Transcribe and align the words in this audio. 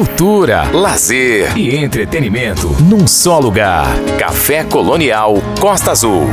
cultura, 0.00 0.62
lazer 0.72 1.54
e 1.58 1.76
entretenimento 1.76 2.68
num 2.84 3.06
só 3.06 3.38
lugar. 3.38 3.86
Café 4.18 4.64
Colonial 4.64 5.34
Costa 5.60 5.90
Azul. 5.90 6.24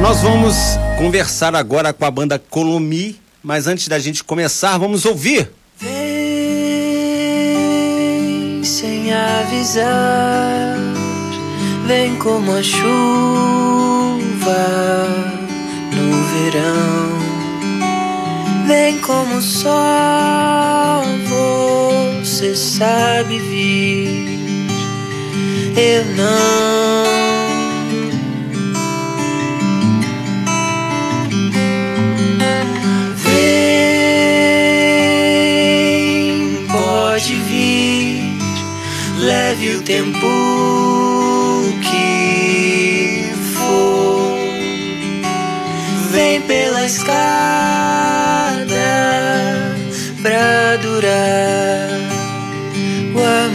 Nós 0.00 0.20
vamos 0.20 0.54
conversar 0.96 1.52
agora 1.56 1.92
com 1.92 2.04
a 2.04 2.10
banda 2.12 2.38
Colomi, 2.38 3.20
mas 3.42 3.66
antes 3.66 3.88
da 3.88 3.98
gente 3.98 4.22
começar, 4.22 4.78
vamos 4.78 5.04
ouvir. 5.04 5.50
Vem 5.78 5.90
sem 8.62 9.12
avisar, 9.12 10.78
vem 11.84 12.14
como 12.18 12.52
a 12.52 12.62
chuva 12.62 12.86
no 15.90 16.22
verão, 16.22 17.18
vem 18.68 18.96
como 19.00 19.38
o 19.38 19.42
sol, 19.42 21.02
você 22.32 22.56
sabe 22.56 23.38
vir, 23.38 24.40
eu 25.76 26.04
não. 26.16 27.04
Vem, 34.12 34.68
pode 36.68 37.34
vir, 37.34 38.38
leve 39.18 39.76
o 39.76 39.82
tempo 39.82 40.26
que 41.82 43.30
for. 43.52 44.38
Vem 46.10 46.40
pela 46.40 46.86
escada 46.86 47.12
pra 50.22 50.61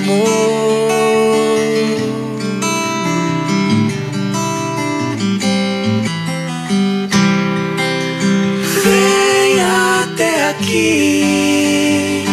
amor. 0.07 0.37
Vem 8.83 9.59
até 9.61 10.49
aqui. 10.49 12.25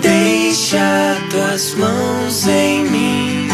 Deixa 0.00 1.16
tuas 1.30 1.74
mãos 1.74 2.46
em 2.48 2.84
mim. 2.90 3.48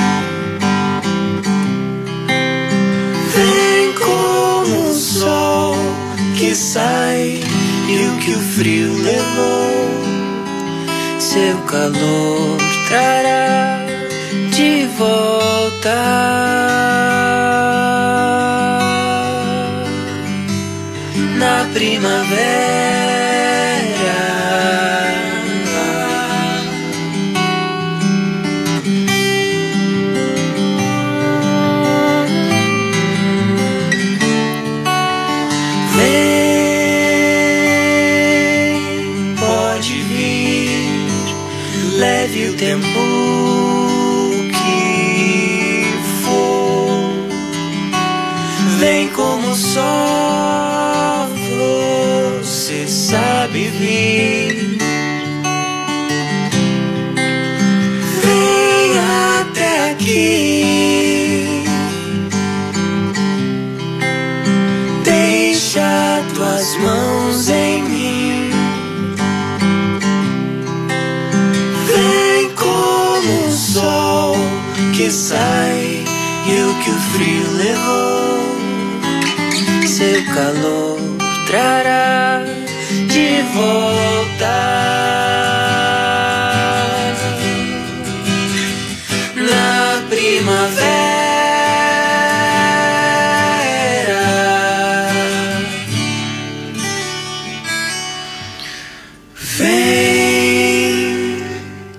Vem 3.35 3.93
como 3.93 4.91
o 4.91 4.95
sol 4.95 5.77
que 6.37 6.55
sai 6.55 7.41
e 7.89 8.07
o 8.07 8.17
que 8.19 8.31
o 8.31 8.39
frio 8.39 8.93
levou. 9.03 9.58
Calor 11.69 12.57
trará 12.89 13.85
de 14.57 14.87
volta 14.97 16.88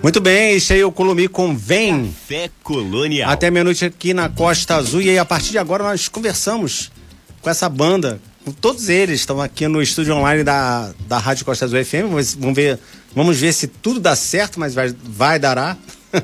Muito 0.09 0.21
bem, 0.21 0.55
esse 0.55 0.73
aí 0.73 0.79
é 0.79 0.85
o 0.87 0.91
Colomi 0.91 1.27
com 1.27 1.55
Vem. 1.55 2.11
Fé 2.27 2.49
Colonial. 2.63 3.29
Até 3.29 3.51
meia-noite 3.51 3.85
aqui 3.85 4.11
na 4.11 4.27
Costa 4.27 4.75
Azul. 4.75 5.03
E 5.03 5.09
aí, 5.11 5.19
a 5.19 5.23
partir 5.23 5.51
de 5.51 5.59
agora, 5.59 5.83
nós 5.83 6.07
conversamos 6.07 6.91
com 7.39 7.47
essa 7.47 7.69
banda. 7.69 8.19
Com 8.43 8.51
todos 8.51 8.89
eles 8.89 9.19
estão 9.19 9.39
aqui 9.39 9.67
no 9.67 9.79
estúdio 9.79 10.15
online 10.15 10.43
da, 10.43 10.91
da 11.07 11.19
Rádio 11.19 11.45
Costa 11.45 11.65
Azul 11.65 11.85
FM. 11.85 12.09
Vamos, 12.09 12.33
vamos 12.33 12.55
ver, 12.55 12.79
vamos 13.13 13.37
ver 13.37 13.53
se 13.53 13.67
tudo 13.67 13.99
dá 13.99 14.15
certo, 14.15 14.59
mas 14.59 14.73
vai, 14.73 14.91
vai 15.03 15.37
dará. 15.37 15.77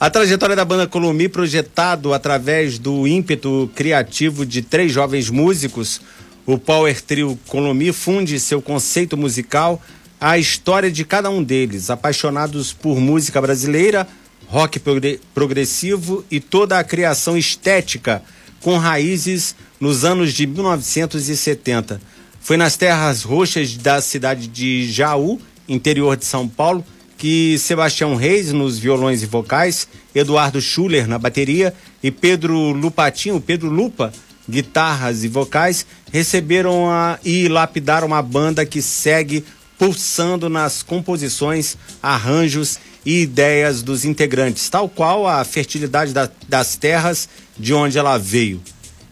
A 0.00 0.10
trajetória 0.10 0.56
da 0.56 0.64
banda 0.64 0.84
Colomi, 0.88 1.28
projetado 1.28 2.12
através 2.12 2.80
do 2.80 3.06
ímpeto 3.06 3.70
criativo 3.76 4.44
de 4.44 4.60
três 4.60 4.90
jovens 4.90 5.30
músicos, 5.30 6.00
o 6.44 6.58
Power 6.58 7.00
Trio 7.00 7.38
Colomi 7.46 7.92
funde 7.92 8.40
seu 8.40 8.60
conceito 8.60 9.16
musical 9.16 9.80
à 10.22 10.38
história 10.38 10.88
de 10.88 11.04
cada 11.04 11.28
um 11.28 11.42
deles, 11.42 11.90
apaixonados 11.90 12.72
por 12.72 13.00
música 13.00 13.40
brasileira, 13.40 14.06
rock 14.46 14.78
progre- 14.78 15.18
progressivo 15.34 16.24
e 16.30 16.38
toda 16.38 16.78
a 16.78 16.84
criação 16.84 17.36
estética 17.36 18.22
com 18.60 18.78
raízes 18.78 19.56
nos 19.80 20.04
anos 20.04 20.32
de 20.32 20.46
1970. 20.46 22.00
Foi 22.40 22.56
nas 22.56 22.76
terras 22.76 23.24
roxas 23.24 23.76
da 23.76 24.00
cidade 24.00 24.46
de 24.46 24.90
Jaú, 24.92 25.40
interior 25.68 26.16
de 26.16 26.24
São 26.24 26.46
Paulo, 26.46 26.84
que 27.18 27.58
Sebastião 27.58 28.14
Reis 28.14 28.52
nos 28.52 28.78
violões 28.78 29.24
e 29.24 29.26
vocais, 29.26 29.88
Eduardo 30.14 30.60
Schuller 30.60 31.08
na 31.08 31.18
bateria 31.18 31.74
e 32.00 32.12
Pedro 32.12 32.70
Lupatinho, 32.70 33.40
Pedro 33.40 33.68
Lupa, 33.68 34.12
guitarras 34.48 35.24
e 35.24 35.28
vocais, 35.28 35.84
receberam 36.12 36.88
a, 36.88 37.18
e 37.24 37.48
lapidaram 37.48 38.06
uma 38.06 38.22
banda 38.22 38.64
que 38.64 38.80
segue 38.80 39.44
pulsando 39.86 40.48
nas 40.48 40.80
composições, 40.80 41.76
arranjos 42.00 42.78
e 43.04 43.22
ideias 43.22 43.82
dos 43.82 44.04
integrantes, 44.04 44.68
tal 44.68 44.88
qual 44.88 45.26
a 45.26 45.42
fertilidade 45.42 46.12
da- 46.12 46.30
das 46.48 46.76
terras 46.76 47.28
de 47.58 47.74
onde 47.74 47.98
ela 47.98 48.16
veio. 48.16 48.62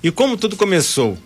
E 0.01 0.13
como 0.13 0.37
tudo 0.37 0.55
começou? 0.57 1.19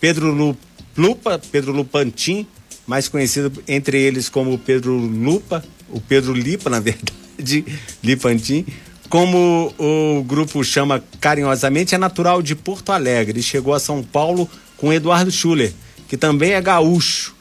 Pedro 0.00 0.30
Lu- 0.32 0.56
Lupa, 0.96 1.40
Pedro 1.50 1.72
Lupantin, 1.72 2.46
mais 2.86 3.08
conhecido 3.08 3.52
entre 3.66 4.00
eles 4.00 4.28
como 4.28 4.56
Pedro 4.56 4.94
Lupa, 4.96 5.64
o 5.90 6.00
Pedro 6.00 6.32
Lipa, 6.32 6.70
na 6.70 6.78
verdade, 6.80 7.64
Lipantin, 8.04 8.64
como 9.08 9.74
o 9.80 10.22
grupo 10.22 10.62
chama 10.62 11.02
carinhosamente, 11.20 11.92
é 11.92 11.98
natural 11.98 12.40
de 12.40 12.54
Porto 12.54 12.92
Alegre 12.92 13.40
e 13.40 13.42
chegou 13.42 13.74
a 13.74 13.80
São 13.80 14.00
Paulo 14.00 14.48
com 14.76 14.92
Eduardo 14.92 15.32
Schuller, 15.32 15.72
que 16.06 16.16
também 16.16 16.52
é 16.52 16.60
gaúcho. 16.60 17.34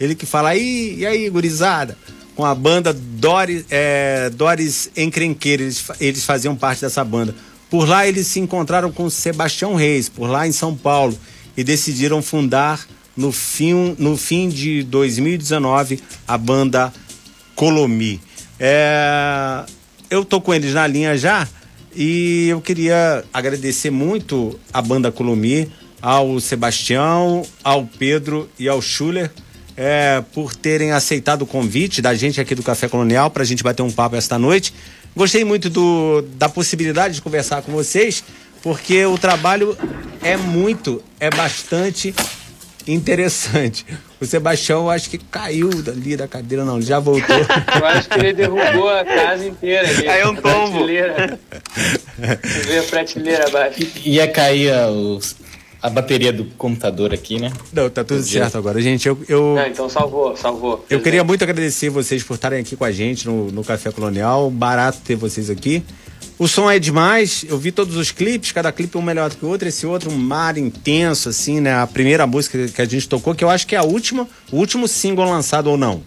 Ele 0.00 0.14
que 0.14 0.26
fala, 0.26 0.50
aí, 0.50 0.96
e 0.98 1.06
aí, 1.06 1.28
gurizada? 1.30 1.96
Com 2.34 2.44
a 2.44 2.54
banda 2.54 2.92
Doris, 2.92 3.64
é, 3.70 4.30
Doris 4.30 4.90
Encrenqueira, 4.96 5.62
eles, 5.62 5.84
eles 6.00 6.24
faziam 6.24 6.54
parte 6.54 6.82
dessa 6.82 7.02
banda. 7.02 7.34
Por 7.70 7.88
lá 7.88 8.06
eles 8.06 8.26
se 8.26 8.38
encontraram 8.38 8.92
com 8.92 9.08
Sebastião 9.10 9.74
Reis, 9.74 10.08
por 10.08 10.28
lá 10.28 10.46
em 10.46 10.52
São 10.52 10.76
Paulo, 10.76 11.18
e 11.56 11.64
decidiram 11.64 12.22
fundar 12.22 12.86
no 13.16 13.32
fim, 13.32 13.96
no 13.98 14.16
fim 14.16 14.48
de 14.48 14.82
2019 14.84 16.00
a 16.28 16.36
banda 16.36 16.92
Colomi. 17.54 18.20
É, 18.60 19.64
eu 20.10 20.24
tô 20.24 20.40
com 20.40 20.54
eles 20.54 20.74
na 20.74 20.86
linha 20.86 21.16
já 21.16 21.48
e 21.94 22.48
eu 22.48 22.60
queria 22.60 23.24
agradecer 23.32 23.90
muito 23.90 24.60
a 24.72 24.82
banda 24.82 25.10
Colomi, 25.10 25.70
ao 26.00 26.38
Sebastião, 26.38 27.42
ao 27.64 27.86
Pedro 27.86 28.48
e 28.58 28.68
ao 28.68 28.82
Schuller 28.82 29.30
é, 29.76 30.22
por 30.32 30.54
terem 30.54 30.92
aceitado 30.92 31.42
o 31.42 31.46
convite 31.46 32.00
da 32.00 32.14
gente 32.14 32.40
aqui 32.40 32.54
do 32.54 32.62
Café 32.62 32.88
Colonial 32.88 33.30
para 33.30 33.42
a 33.42 33.46
gente 33.46 33.62
bater 33.62 33.82
um 33.82 33.90
papo 33.90 34.16
esta 34.16 34.38
noite. 34.38 34.72
Gostei 35.14 35.44
muito 35.44 35.68
do, 35.70 36.22
da 36.36 36.48
possibilidade 36.48 37.14
de 37.14 37.22
conversar 37.22 37.62
com 37.62 37.72
vocês, 37.72 38.22
porque 38.62 39.04
o 39.06 39.16
trabalho 39.18 39.76
é 40.22 40.36
muito, 40.36 41.02
é 41.20 41.30
bastante 41.30 42.14
interessante. 42.86 43.84
O 44.20 44.24
Sebastião, 44.26 44.88
acho 44.88 45.10
que 45.10 45.18
caiu 45.18 45.70
dali 45.82 46.16
da 46.16 46.28
cadeira, 46.28 46.64
não, 46.64 46.76
ele 46.76 46.86
já 46.86 46.98
voltou. 46.98 47.36
Eu 47.78 47.86
acho 47.86 48.08
que 48.08 48.18
ele 48.18 48.32
derrubou 48.32 48.88
a 48.88 49.04
casa 49.04 49.44
inteira 49.46 49.88
ali. 49.88 50.08
Aí 50.08 50.20
é 50.20 50.26
um 50.26 50.32
a 50.32 50.36
tombo. 50.40 50.72
prateleira. 50.78 51.38
Veio 52.66 52.80
a 52.80 52.84
prateleira 52.84 53.46
abaixo. 53.48 53.78
Ia 54.04 54.28
cair 54.28 54.72
os- 54.90 55.36
a 55.82 55.90
bateria 55.90 56.32
do 56.32 56.44
computador 56.56 57.12
aqui, 57.14 57.38
né? 57.38 57.52
Não, 57.72 57.88
tá 57.90 58.02
tudo 58.02 58.22
certo 58.22 58.56
agora. 58.58 58.80
Gente, 58.80 59.06
eu, 59.06 59.18
eu, 59.28 59.54
Não, 59.56 59.66
então 59.66 59.88
salvou, 59.88 60.36
salvou. 60.36 60.84
eu 60.90 61.00
queria 61.00 61.22
muito 61.22 61.42
agradecer 61.44 61.90
vocês 61.90 62.22
por 62.22 62.34
estarem 62.34 62.60
aqui 62.60 62.74
com 62.76 62.84
a 62.84 62.90
gente 62.92 63.26
no, 63.26 63.50
no 63.52 63.62
Café 63.62 63.90
Colonial. 63.92 64.50
Barato 64.50 64.98
ter 65.04 65.14
vocês 65.16 65.48
aqui. 65.50 65.82
O 66.38 66.46
som 66.48 66.70
é 66.70 66.78
demais. 66.78 67.44
Eu 67.48 67.56
vi 67.58 67.72
todos 67.72 67.96
os 67.96 68.10
clipes, 68.10 68.52
cada 68.52 68.70
clipe 68.72 68.98
um 68.98 69.02
melhor 69.02 69.30
do 69.30 69.36
que 69.36 69.44
o 69.44 69.48
outro. 69.48 69.68
Esse 69.68 69.86
outro, 69.86 70.10
um 70.10 70.16
mar 70.16 70.58
intenso, 70.58 71.28
assim, 71.28 71.60
né? 71.60 71.74
A 71.74 71.86
primeira 71.86 72.26
música 72.26 72.66
que 72.68 72.82
a 72.82 72.84
gente 72.84 73.08
tocou, 73.08 73.34
que 73.34 73.42
eu 73.44 73.48
acho 73.50 73.66
que 73.66 73.74
é 73.74 73.78
a 73.78 73.84
última, 73.84 74.28
o 74.52 74.56
último 74.56 74.86
single 74.88 75.24
lançado 75.30 75.68
ou 75.70 75.76
não. 75.76 76.02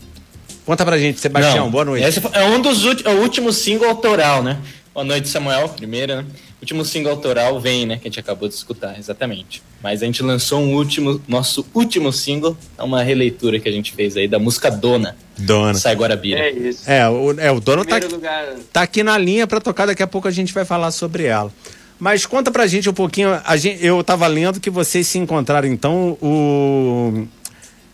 Conta 0.66 0.86
pra 0.86 1.00
gente, 1.00 1.19
Sebastião. 1.19 1.66
Não, 1.66 1.71
boa 1.71 1.83
noite. 1.86 2.06
Esse 2.06 2.21
é 2.33 2.45
um 2.45 2.62
dos 2.62 2.86
ulti- 2.86 3.07
é 3.07 3.10
o 3.10 3.21
último 3.21 3.51
single 3.51 3.89
autoral, 3.89 4.44
né? 4.44 4.60
Boa 4.94 5.04
noite, 5.04 5.27
Samuel. 5.30 5.69
Primeiro, 5.69 6.18
né? 6.18 6.25
Último 6.61 6.83
single 6.83 7.11
autoral 7.11 7.59
vem, 7.59 7.85
né? 7.85 7.95
Que 7.95 8.07
a 8.07 8.11
gente 8.11 8.19
acabou 8.19 8.50
de 8.50 8.56
escutar, 8.56 9.00
exatamente. 9.00 9.63
Mas 9.81 10.03
a 10.03 10.06
gente 10.06 10.21
lançou 10.21 10.59
um 10.59 10.75
último, 10.75 11.21
nosso 11.27 11.65
último 11.73 12.11
single, 12.11 12.57
é 12.77 12.83
uma 12.83 13.01
releitura 13.01 13.59
que 13.59 13.69
a 13.69 13.71
gente 13.71 13.94
fez 13.94 14.17
aí 14.17 14.27
da 14.27 14.38
música 14.39 14.69
Dona, 14.69 15.15
Dona. 15.38 15.73
Sai 15.73 15.95
Guarabira. 15.95 16.39
É 16.39 16.51
isso. 16.51 16.89
É, 16.89 17.07
o, 17.07 17.39
é, 17.39 17.50
o 17.50 17.61
dono 17.61 17.85
tá, 17.85 17.97
lugar. 17.97 18.56
tá 18.73 18.81
aqui 18.81 19.03
na 19.03 19.17
linha 19.17 19.47
pra 19.47 19.61
tocar, 19.61 19.85
daqui 19.85 20.03
a 20.03 20.07
pouco 20.07 20.27
a 20.27 20.31
gente 20.31 20.53
vai 20.53 20.65
falar 20.65 20.91
sobre 20.91 21.23
ela. 21.23 21.51
Mas 21.97 22.25
conta 22.25 22.51
pra 22.51 22.67
gente 22.67 22.89
um 22.89 22.94
pouquinho. 22.94 23.39
A 23.45 23.57
gente, 23.57 23.85
eu 23.85 24.03
tava 24.03 24.27
lendo 24.27 24.59
que 24.59 24.69
vocês 24.69 25.07
se 25.07 25.17
encontraram, 25.17 25.67
então, 25.67 26.17
o 26.21 27.25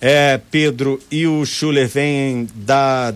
é, 0.01 0.39
Pedro 0.51 0.99
e 1.11 1.25
o 1.25 1.45
Schuller 1.45 1.87
vêm 1.87 2.47
da, 2.53 3.13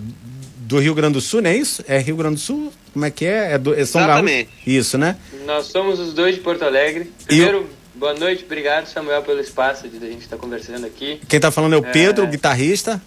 do 0.58 0.80
Rio 0.80 0.96
Grande 0.96 1.14
do 1.14 1.22
Sul, 1.22 1.42
não 1.42 1.50
é 1.50 1.56
isso? 1.56 1.84
É 1.88 2.00
Rio 2.00 2.16
Grande 2.16 2.36
do 2.36 2.42
Sul? 2.42 2.72
Como 3.00 3.06
é 3.06 3.12
que 3.12 3.26
é? 3.26 3.54
É, 3.54 3.58
do, 3.58 3.74
é 3.74 3.86
São 3.86 4.02
Gaúcho? 4.02 4.26
Exatamente. 4.26 4.50
Isso, 4.68 4.98
né? 4.98 5.16
Nós 5.46 5.68
somos 5.68 6.02
os 6.02 6.14
dois 6.14 6.36
de 6.36 6.42
Porto 6.42 6.64
Alegre. 6.64 7.10
Primeiro, 7.26 7.70
boa 7.96 8.14
noite, 8.14 8.44
obrigado, 8.44 8.88
Samuel, 8.88 9.24
pelo 9.24 9.40
espaço 9.40 9.88
de 9.88 10.06
a 10.06 10.10
gente 10.10 10.24
estar 10.24 10.36
conversando 10.36 10.86
aqui. 10.86 11.22
Quem 11.30 11.40
tá 11.40 11.50
falando 11.50 11.76
é 11.76 11.78
o 11.78 11.86
É. 11.86 11.92
Pedro, 11.92 12.26
o 12.26 12.28
guitarrista. 12.28 13.02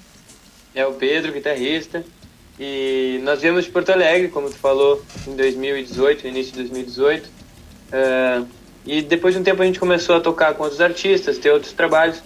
É 0.74 0.86
o 0.86 0.94
Pedro, 0.94 1.30
guitarrista. 1.30 2.02
E 2.58 3.20
nós 3.22 3.42
viemos 3.42 3.66
de 3.66 3.70
Porto 3.70 3.90
Alegre, 3.92 4.28
como 4.28 4.48
tu 4.48 4.56
falou, 4.56 5.04
em 5.28 5.36
2018, 5.36 6.22
no 6.22 6.30
início 6.30 6.52
de 6.52 6.60
2018. 6.60 7.28
Ah, 7.92 8.44
e 8.86 9.02
depois 9.02 9.34
de 9.34 9.40
um 9.40 9.44
tempo 9.44 9.60
a 9.60 9.66
gente 9.66 9.78
começou 9.78 10.16
a 10.16 10.20
tocar 10.20 10.54
com 10.54 10.62
outros 10.62 10.80
artistas, 10.80 11.36
ter 11.36 11.50
outros 11.50 11.74
trabalhos. 11.74 12.22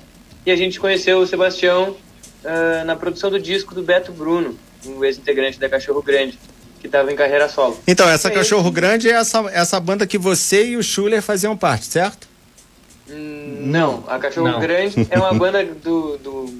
E 0.46 0.52
a 0.52 0.56
gente 0.56 0.78
conheceu 0.78 1.18
o 1.18 1.26
Sebastião 1.26 1.96
ah, 2.44 2.84
na 2.84 2.94
produção 2.94 3.28
do 3.28 3.40
disco 3.40 3.74
do 3.74 3.82
Beto 3.82 4.12
Bruno, 4.12 4.56
um 4.86 5.04
ex-integrante 5.04 5.58
da 5.58 5.68
Cachorro 5.68 6.00
Grande, 6.00 6.38
que 6.87 6.88
estava 6.88 7.12
em 7.12 7.17
carreira 7.17 7.49
solo. 7.49 7.77
Então, 7.87 8.09
essa 8.09 8.29
É 8.29 8.31
Cachorro 8.31 8.71
Grande 8.71 9.09
é 9.09 9.12
essa, 9.12 9.38
essa 9.53 9.81
banda 9.81 10.06
que 10.06 10.17
você 10.17 10.65
e 10.69 10.77
o 10.77 10.83
Schuller 10.83 11.21
faziam 11.21 11.56
parte, 11.56 11.87
certo? 11.87 12.29
Hum, 13.11 13.56
Não, 13.62 14.05
a 14.06 14.19
Cachorro 14.19 14.49
Não. 14.49 14.61
Grande 14.61 15.06
é 15.11 15.19
uma 15.19 15.35
banda 15.35 15.65
do, 15.65 16.17
do- 16.19 16.55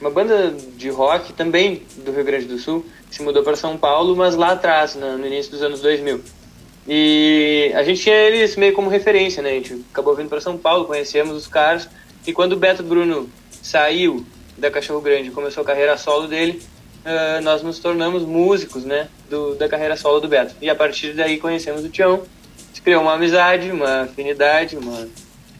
uma 0.00 0.10
banda 0.10 0.54
de 0.76 0.88
rock 0.88 1.32
também 1.34 1.82
do 1.98 2.10
Rio 2.10 2.24
Grande 2.24 2.46
do 2.46 2.58
Sul, 2.58 2.84
que 3.08 3.16
se 3.16 3.22
mudou 3.22 3.42
para 3.42 3.54
São 3.54 3.76
Paulo, 3.76 4.16
mas 4.16 4.34
lá 4.34 4.52
atrás, 4.52 4.94
na- 4.96 5.16
no 5.16 5.26
início 5.26 5.52
dos 5.52 5.62
anos 5.62 5.80
2000. 5.80 6.20
E 6.88 7.70
a 7.76 7.82
gente 7.84 8.02
tinha 8.02 8.14
eles 8.16 8.56
meio 8.56 8.72
como 8.72 8.88
referência, 8.90 9.42
né? 9.42 9.50
A 9.50 9.54
gente 9.54 9.84
acabou 9.92 10.14
vindo 10.16 10.28
para 10.28 10.40
São 10.40 10.56
Paulo, 10.56 10.86
conhecemos 10.86 11.36
os 11.36 11.46
caras, 11.46 11.88
e 12.26 12.32
quando 12.32 12.54
o 12.54 12.56
Beto 12.56 12.82
Bruno 12.82 13.28
saiu 13.62 14.24
da 14.56 14.70
Cachorro 14.70 15.00
Grande 15.00 15.28
e 15.28 15.30
começou 15.30 15.62
a 15.62 15.66
carreira 15.66 15.96
solo 15.96 16.26
dele, 16.26 16.60
ah, 17.04 17.40
nós 17.42 17.62
nos 17.62 17.78
tornamos 17.78 18.24
músicos, 18.24 18.84
né, 18.84 19.08
do, 19.28 19.54
da 19.54 19.68
carreira 19.68 19.96
solo 19.96 20.20
do 20.20 20.28
Beto. 20.28 20.54
E 20.60 20.68
a 20.68 20.74
partir 20.74 21.14
daí 21.14 21.38
conhecemos 21.38 21.84
o 21.84 21.88
Tião, 21.88 22.22
se 22.72 22.80
criou 22.80 23.02
uma 23.02 23.14
amizade, 23.14 23.70
uma 23.70 24.02
afinidade, 24.02 24.76
uma, 24.76 25.08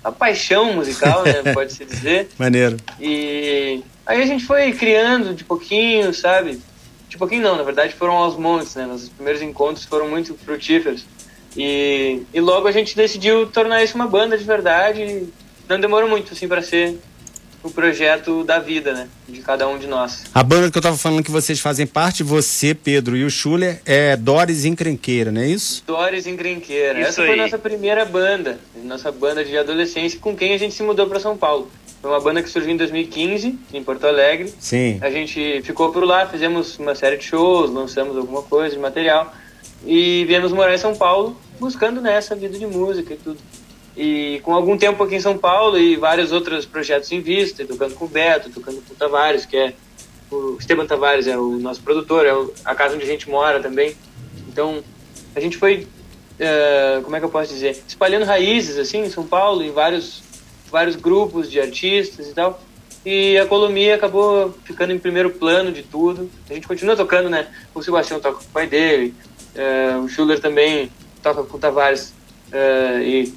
uma 0.03 0.13
paixão 0.13 0.73
musical, 0.75 1.25
né, 1.25 1.43
pode-se 1.53 1.85
dizer. 1.85 2.29
Maneiro. 2.39 2.77
E 3.01 3.83
aí 4.07 4.23
a 4.23 4.27
gente 4.27 4.45
foi 4.45 4.73
criando 4.73 5.35
de 5.35 5.45
pouquinho, 5.45 6.13
sabe? 6.13 6.61
De 7.09 7.19
pouquinho 7.19 7.43
não, 7.43 7.57
na 7.57 7.63
verdade 7.63 7.95
foram 7.95 8.15
aos 8.15 8.37
montes, 8.37 8.75
né? 8.77 8.87
Nossos 8.87 9.09
primeiros 9.09 9.43
encontros 9.43 9.85
foram 9.85 10.09
muito 10.09 10.35
frutíferos. 10.35 11.05
E, 11.57 12.23
e 12.33 12.41
logo 12.41 12.69
a 12.69 12.73
gente 12.73 12.95
decidiu 12.95 13.47
tornar 13.47 13.83
isso 13.83 13.97
uma 13.97 14.07
banda 14.07 14.39
de 14.39 14.45
verdade. 14.45 15.29
Não 15.69 15.81
demorou 15.81 16.09
muito, 16.09 16.33
assim, 16.33 16.47
para 16.47 16.63
ser 16.63 16.99
o 17.63 17.71
projeto 17.71 18.43
da 18.45 18.59
vida, 18.59 18.93
né? 18.93 19.09
De 19.29 19.41
cada 19.41 19.69
um 19.69 19.79
de 19.79 19.87
nós. 19.87 20.25
A 20.35 20.43
banda 20.43 20.71
que 20.71 20.79
eu 20.79 20.83
tava 20.83 20.97
falando 20.97 21.23
que 21.23 21.31
vocês 21.31 21.61
fazem 21.61 21.87
parte, 21.87 22.23
você, 22.23 22.75
Pedro 22.75 23.17
e 23.17 23.25
o 23.25 23.31
Schuller, 23.31 23.81
é 23.85 24.17
Doris 24.17 24.65
Encrenqueira, 24.65 25.31
não 25.31 25.41
é 25.41 25.49
isso? 25.49 25.83
Dores 25.87 26.27
Encrenqueira. 26.27 27.01
Isso 27.01 27.09
Essa 27.11 27.23
foi 27.23 27.33
aí. 27.33 27.37
nossa 27.37 27.59
primeira 27.59 28.05
banda, 28.05 28.59
nossa 28.83 29.13
banda 29.13 29.45
de 29.45 29.57
adolescência, 29.57 30.19
com 30.19 30.35
quem 30.35 30.55
a 30.55 30.59
gente 30.59 30.75
se 30.75 30.83
mudou 30.83 31.07
para 31.07 31.21
São 31.21 31.37
Paulo. 31.37 31.71
Foi 32.01 32.11
uma 32.11 32.21
banda 32.21 32.43
que 32.43 32.49
surgiu 32.49 32.71
em 32.71 32.77
2015, 32.79 33.59
em 33.75 33.85
Porto 33.85 34.07
Alegre. 34.07 34.53
Sim. 34.59 34.99
A 35.03 35.11
gente 35.11 35.61
ficou 35.63 35.93
por 35.93 36.03
lá, 36.05 36.27
fizemos 36.27 36.79
uma 36.79 36.95
série 36.95 37.19
de 37.19 37.25
shows, 37.25 37.71
lançamos 37.71 38.17
alguma 38.17 38.43
coisa 38.43 38.75
de 38.75 38.81
material 38.81 39.35
e 39.85 40.25
viemos 40.27 40.51
morar 40.51 40.75
em 40.75 40.79
São 40.79 40.95
Paulo 40.95 41.37
buscando 41.59 42.01
nessa 42.01 42.35
vida 42.35 42.59
de 42.59 42.67
música 42.67 43.13
e 43.13 43.17
tudo. 43.19 43.39
E 43.97 44.41
com 44.43 44.55
algum 44.55 44.79
tempo 44.79 45.03
aqui 45.03 45.17
em 45.17 45.21
São 45.21 45.37
Paulo 45.37 45.79
e 45.79 45.97
vários 45.97 46.33
outros 46.33 46.65
projetos 46.65 47.11
em 47.13 47.21
vista, 47.21 47.65
tocando 47.65 47.95
com 47.95 48.05
o 48.05 48.09
Beto, 48.09 48.51
tocando 48.51 48.81
com 48.87 48.95
o 48.95 48.97
Tavares, 48.97 49.45
que 49.45 49.57
é 49.57 49.75
o 50.31 50.57
Esteban 50.59 50.87
Tavares 50.87 51.27
é 51.27 51.37
o 51.37 51.59
nosso 51.59 51.83
produtor, 51.83 52.25
é 52.25 52.33
a 52.65 52.75
casa 52.75 52.95
onde 52.95 53.05
a 53.05 53.09
gente 53.09 53.29
mora 53.29 53.61
também. 53.61 53.97
Então 54.49 54.83
a 55.35 55.41
gente 55.41 55.57
foi, 55.57 55.87
eh, 56.39 57.01
como 57.03 57.17
é 57.17 57.19
que 57.19 57.25
eu 57.25 57.31
posso 57.31 57.53
dizer, 57.53 57.83
espalhando 57.87 58.25
raízes 58.25 58.79
assim 58.79 59.01
em 59.01 59.11
São 59.11 59.27
Paulo, 59.27 59.63
em 59.63 59.73
vários 59.73 60.23
vários 60.71 60.95
grupos 60.95 61.51
de 61.51 61.61
artistas 61.61 62.29
e 62.29 62.33
tal. 62.33 62.61
E 63.05 63.37
a 63.39 63.47
Colomia 63.47 63.95
acabou 63.97 64.55
ficando 64.65 64.93
em 64.93 64.99
primeiro 64.99 65.31
plano 65.31 65.73
de 65.73 65.83
tudo. 65.83 66.31
A 66.49 66.55
gente 66.55 66.69
continua 66.69 66.95
tocando, 66.95 67.29
né? 67.29 67.49
O 67.75 67.83
Sebastião 67.83 68.21
toca 68.21 68.39
com 68.39 68.45
o 68.45 68.49
pai 68.49 68.67
dele, 68.67 69.15
eh, 69.55 69.97
o 70.03 70.09
Schuller 70.09 70.39
também 70.39 70.91
toca 71.23 71.43
com 71.43 71.57
o 71.57 71.61
Tavares 71.61 72.13
eh, 72.53 73.03
e 73.03 73.35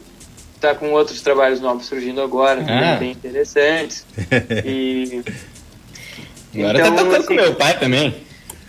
tá 0.67 0.75
com 0.75 0.91
outros 0.91 1.21
trabalhos 1.21 1.59
novos 1.61 1.85
surgindo 1.85 2.21
agora, 2.21 2.59
também 2.61 2.89
Ah. 2.89 2.95
bem 2.95 3.11
interessantes. 3.11 4.05
E 4.65 5.23
Agora 6.55 6.79
Então, 6.79 6.91
tá 6.95 6.97
tocando 7.03 7.15
assim- 7.17 7.27
com 7.27 7.33
meu 7.33 7.55
pai 7.55 7.79
também. 7.79 8.15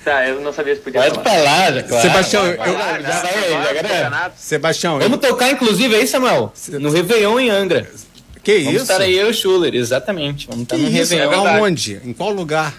tá, 0.03 0.27
eu 0.29 0.41
não 0.41 0.53
sabia 0.53 0.75
se 0.75 0.81
podia 0.81 1.03
Pode 1.03 1.23
falar. 1.23 1.43
lá, 1.43 1.73
já, 1.73 1.83
claro. 1.83 2.03
Sebastião, 2.09 2.47
eu- 2.47 2.57
já 2.57 2.63
vai 2.65 3.03
já 3.03 4.07
agora. 4.09 4.33
Sebastião, 4.37 4.95
eu- 4.95 5.01
Vamos 5.11 5.19
tocar, 5.27 5.51
inclusive, 5.51 5.95
aí, 5.95 6.07
Samuel? 6.07 6.53
No 6.81 6.91
Réveillon 6.91 7.39
em 7.41 7.51
Angra. 7.51 7.91
que 8.43 8.59
Vamos 8.59 8.75
isso? 8.75 8.83
estar 8.93 9.01
aí 9.03 9.17
eu 9.17 9.29
e 9.29 9.31
o 9.31 9.35
Schuller, 9.35 9.75
exatamente. 9.75 10.47
Vamos 10.47 10.65
estar 10.65 10.77
Que 10.77 10.83
no 10.83 10.89
isso? 10.89 11.15
Réveillon. 11.15 11.47
Aonde? 11.47 12.01
Em 12.05 12.13
qual 12.13 12.31
lugar? 12.31 12.75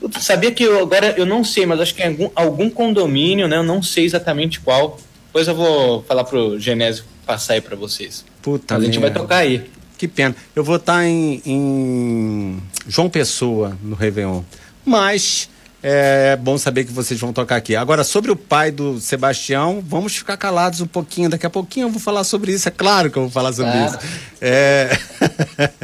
Tu 0.00 0.20
sabia 0.20 0.50
que 0.52 0.62
eu, 0.64 0.80
agora 0.82 1.14
eu 1.16 1.24
não 1.26 1.42
sei, 1.44 1.64
mas 1.66 1.80
acho 1.80 1.94
que 1.94 2.02
é 2.02 2.06
algum, 2.08 2.28
algum 2.34 2.68
condomínio, 2.70 3.46
né? 3.48 3.56
Eu 3.56 3.62
não 3.64 3.80
sei 3.82 4.04
exatamente 4.04 4.58
qual. 4.60 4.98
Depois 5.26 5.46
eu 5.48 5.54
vou 5.54 6.02
falar 6.04 6.24
pro 6.24 6.58
Genésio 6.58 7.04
passar 7.24 7.54
aí 7.54 7.60
pra 7.60 7.74
vocês. 7.76 8.24
Puta 8.46 8.76
a 8.76 8.80
gente 8.80 9.00
vai 9.00 9.08
merda. 9.10 9.18
tocar 9.18 9.38
aí. 9.38 9.68
Que 9.98 10.06
pena. 10.06 10.36
Eu 10.54 10.62
vou 10.62 10.76
estar 10.76 11.04
em, 11.04 11.42
em 11.44 12.62
João 12.86 13.10
Pessoa, 13.10 13.76
no 13.82 13.96
Réveillon. 13.96 14.42
Mas 14.84 15.50
é 15.82 16.36
bom 16.36 16.56
saber 16.56 16.84
que 16.84 16.92
vocês 16.92 17.18
vão 17.18 17.32
tocar 17.32 17.56
aqui. 17.56 17.74
Agora, 17.74 18.04
sobre 18.04 18.30
o 18.30 18.36
pai 18.36 18.70
do 18.70 19.00
Sebastião, 19.00 19.82
vamos 19.84 20.14
ficar 20.14 20.36
calados 20.36 20.80
um 20.80 20.86
pouquinho. 20.86 21.28
Daqui 21.28 21.44
a 21.44 21.50
pouquinho 21.50 21.86
eu 21.86 21.90
vou 21.90 21.98
falar 21.98 22.22
sobre 22.22 22.52
isso. 22.52 22.68
É 22.68 22.70
claro 22.70 23.10
que 23.10 23.16
eu 23.18 23.22
vou 23.22 23.30
falar 23.32 23.52
sobre 23.52 23.72
Claro. 23.72 23.98
isso. 23.98 23.98
É... 24.40 24.96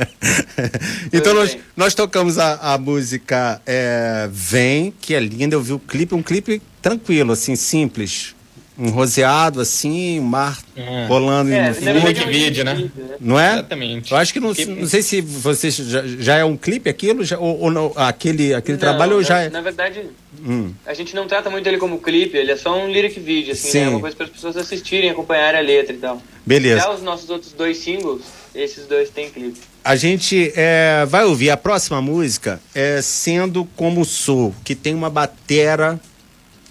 então, 1.13 1.35
nós, 1.35 1.59
nós 1.77 1.95
tocamos 1.97 2.39
a, 2.39 2.75
a 2.75 2.79
música 2.79 3.61
é, 3.67 4.29
Vem, 4.31 4.95
que 5.01 5.15
é 5.15 5.19
linda. 5.21 5.57
Eu 5.57 5.63
vi 5.63 5.73
o 5.73 5.81
clipe, 5.81 6.15
um 6.15 6.23
clipe 6.23 6.63
tranquilo, 6.81 7.33
assim, 7.33 7.57
simples. 7.57 8.37
Um 8.79 8.89
roseado, 8.89 9.61
assim, 9.61 10.19
um 10.19 10.23
mar 10.23 10.59
Hum. 10.75 11.07
rolando 11.07 11.53
É, 11.53 11.69
no 11.69 11.75
fundo. 11.75 11.89
é 11.89 11.93
um 11.93 12.01
vídeo, 12.27 12.65
né? 12.65 12.75
vídeo, 12.75 12.91
Não 13.21 13.39
é? 13.39 13.53
Exatamente. 13.55 14.11
Eu 14.13 14.17
acho 14.19 14.33
que 14.33 14.41
não, 14.41 14.55
Clipe. 14.55 14.73
não 14.73 14.87
sei 14.89 15.03
se 15.03 15.21
vocês 15.21 15.77
já, 15.77 16.03
já 16.07 16.37
é 16.39 16.45
um 16.45 16.57
clipe 16.57 16.89
aquilo, 16.89 17.23
já- 17.23 17.39
ou, 17.39 17.61
ou 17.61 17.71
não, 17.71 17.93
aquele, 17.95 18.55
aquele 18.55 18.79
Não, 18.79 18.81
trabalho 18.81 19.17
ou 19.17 19.23
já 19.23 19.41
é. 19.41 19.51
Na 19.51 19.61
verdade, 19.61 20.01
Hum. 20.43 20.73
a 20.87 20.95
gente 20.95 21.15
não 21.15 21.27
trata 21.27 21.51
muito 21.51 21.67
ele 21.69 21.77
como 21.77 21.99
clipe, 21.99 22.37
ele 22.37 22.51
é 22.51 22.57
só 22.57 22.75
um 22.75 22.91
lyric 22.91 23.21
video, 23.21 23.53
assim, 23.53 23.69
Sim. 23.71 23.79
né? 23.81 23.85
É 23.85 23.89
uma 23.91 24.01
coisa 24.01 24.17
para 24.17 24.25
as 24.27 24.33
pessoas 24.33 24.57
assistirem, 24.57 25.11
acompanharem 25.11 25.61
a 25.61 25.63
letra 25.63 25.95
e 25.95 25.99
tal. 25.99 26.23
Beleza. 26.45 26.81
Já 26.81 26.91
os 26.95 27.03
nossos 27.03 27.29
outros 27.29 27.53
dois 27.53 27.77
singles, 27.77 28.23
esses 28.55 28.87
dois 28.87 29.11
têm 29.11 29.29
clipe. 29.31 29.61
a 29.85 29.95
gente 29.97 30.51
é, 30.57 31.05
vai 31.07 31.25
ouvir 31.27 31.51
a 31.51 31.57
próxima 31.59 32.01
música 32.01 32.59
é 32.75 33.03
Sendo 33.03 33.67
Como 33.77 34.03
Sou, 34.05 34.55
que 34.65 34.75
tem 34.75 34.95
uma 34.95 35.11
batera, 35.11 36.01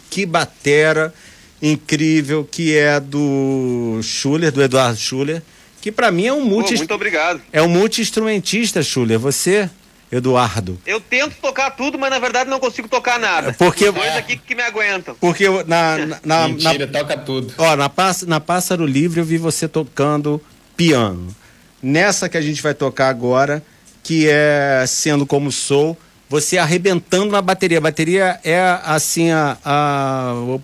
que 0.10 0.26
batera 0.26 1.14
incrível, 1.62 2.48
que 2.50 2.76
é 2.76 3.00
do 3.00 4.00
Schuller, 4.02 4.52
do 4.52 4.62
Eduardo 4.62 4.98
Schuller, 5.00 5.42
que 5.82 5.92
para 5.92 6.12
mim 6.12 6.26
é 6.28 6.34
um 6.34 6.44
multi... 6.44 6.74
Pô, 6.74 6.78
muito 6.80 6.94
obrigado. 6.94 7.42
É 7.52 7.62
um 7.62 7.68
multi-instrumentista, 7.70 8.82
Schuller. 8.84 9.20
Você, 9.20 9.70
Eduardo. 10.12 10.80
Eu 10.86 11.00
tento 11.00 11.36
tocar 11.42 11.72
tudo, 11.72 11.98
mas 11.98 12.10
na 12.10 12.20
verdade 12.20 12.50
não 12.50 12.60
consigo 12.60 12.88
tocar 12.88 13.20
nada. 13.20 13.54
Porque- 13.54 13.90
Os 13.90 13.96
dois 13.96 14.16
aqui 14.18 14.38
que 14.38 14.54
me 14.56 14.62
aguentam. 14.64 15.16
Porque 15.20 15.44
eu- 15.48 15.66
na, 15.66 15.98
na, 15.98 16.20
na, 16.24 16.48
Mentira, 16.48 16.86
na- 16.86 17.00
toca 17.00 17.18
tudo. 17.18 17.54
ó, 17.58 17.76
na, 17.76 17.90
na 18.28 18.40
Pássaro 18.40 18.86
Livre 18.86 19.20
eu 19.22 19.26
vi 19.26 19.38
você 19.38 19.68
tocando 19.68 20.42
piano. 20.76 21.36
Nessa 21.82 22.28
que 22.30 22.38
a 22.38 22.42
gente 22.42 22.62
vai 22.62 22.74
tocar 22.74 23.10
agora, 23.10 23.64
que 24.04 24.28
é 24.30 24.84
Sendo 24.88 25.26
Como 25.26 25.52
Sou, 25.52 25.98
você 26.32 26.58
arrebentando 26.58 27.30
na 27.30 27.42
bateria. 27.42 27.78
A 27.78 27.82
bateria 27.82 28.40
é, 28.42 28.80
assim, 28.86 29.32
a, 29.32 29.58
a- 29.66 30.34
o 30.36 30.62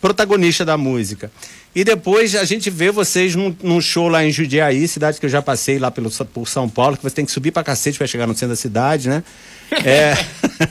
protagonista 0.00 0.64
da 0.64 0.78
música. 0.78 1.30
E 1.74 1.84
depois 1.84 2.34
a 2.34 2.44
gente 2.44 2.70
vê 2.70 2.90
vocês 2.90 3.34
num, 3.36 3.54
num 3.62 3.80
show 3.82 4.08
lá 4.08 4.24
em 4.24 4.32
Judiaí, 4.32 4.88
cidade 4.88 5.20
que 5.20 5.26
eu 5.26 5.30
já 5.30 5.42
passei 5.42 5.78
lá 5.78 5.90
pelo, 5.90 6.10
por 6.32 6.48
São 6.48 6.68
Paulo, 6.68 6.96
que 6.96 7.02
você 7.02 7.14
tem 7.14 7.24
que 7.26 7.30
subir 7.30 7.50
pra 7.52 7.62
cacete 7.62 7.98
pra 7.98 8.06
chegar 8.06 8.26
no 8.26 8.32
centro 8.32 8.48
da 8.48 8.56
cidade, 8.56 9.08
né? 9.10 9.22
É. 9.84 10.16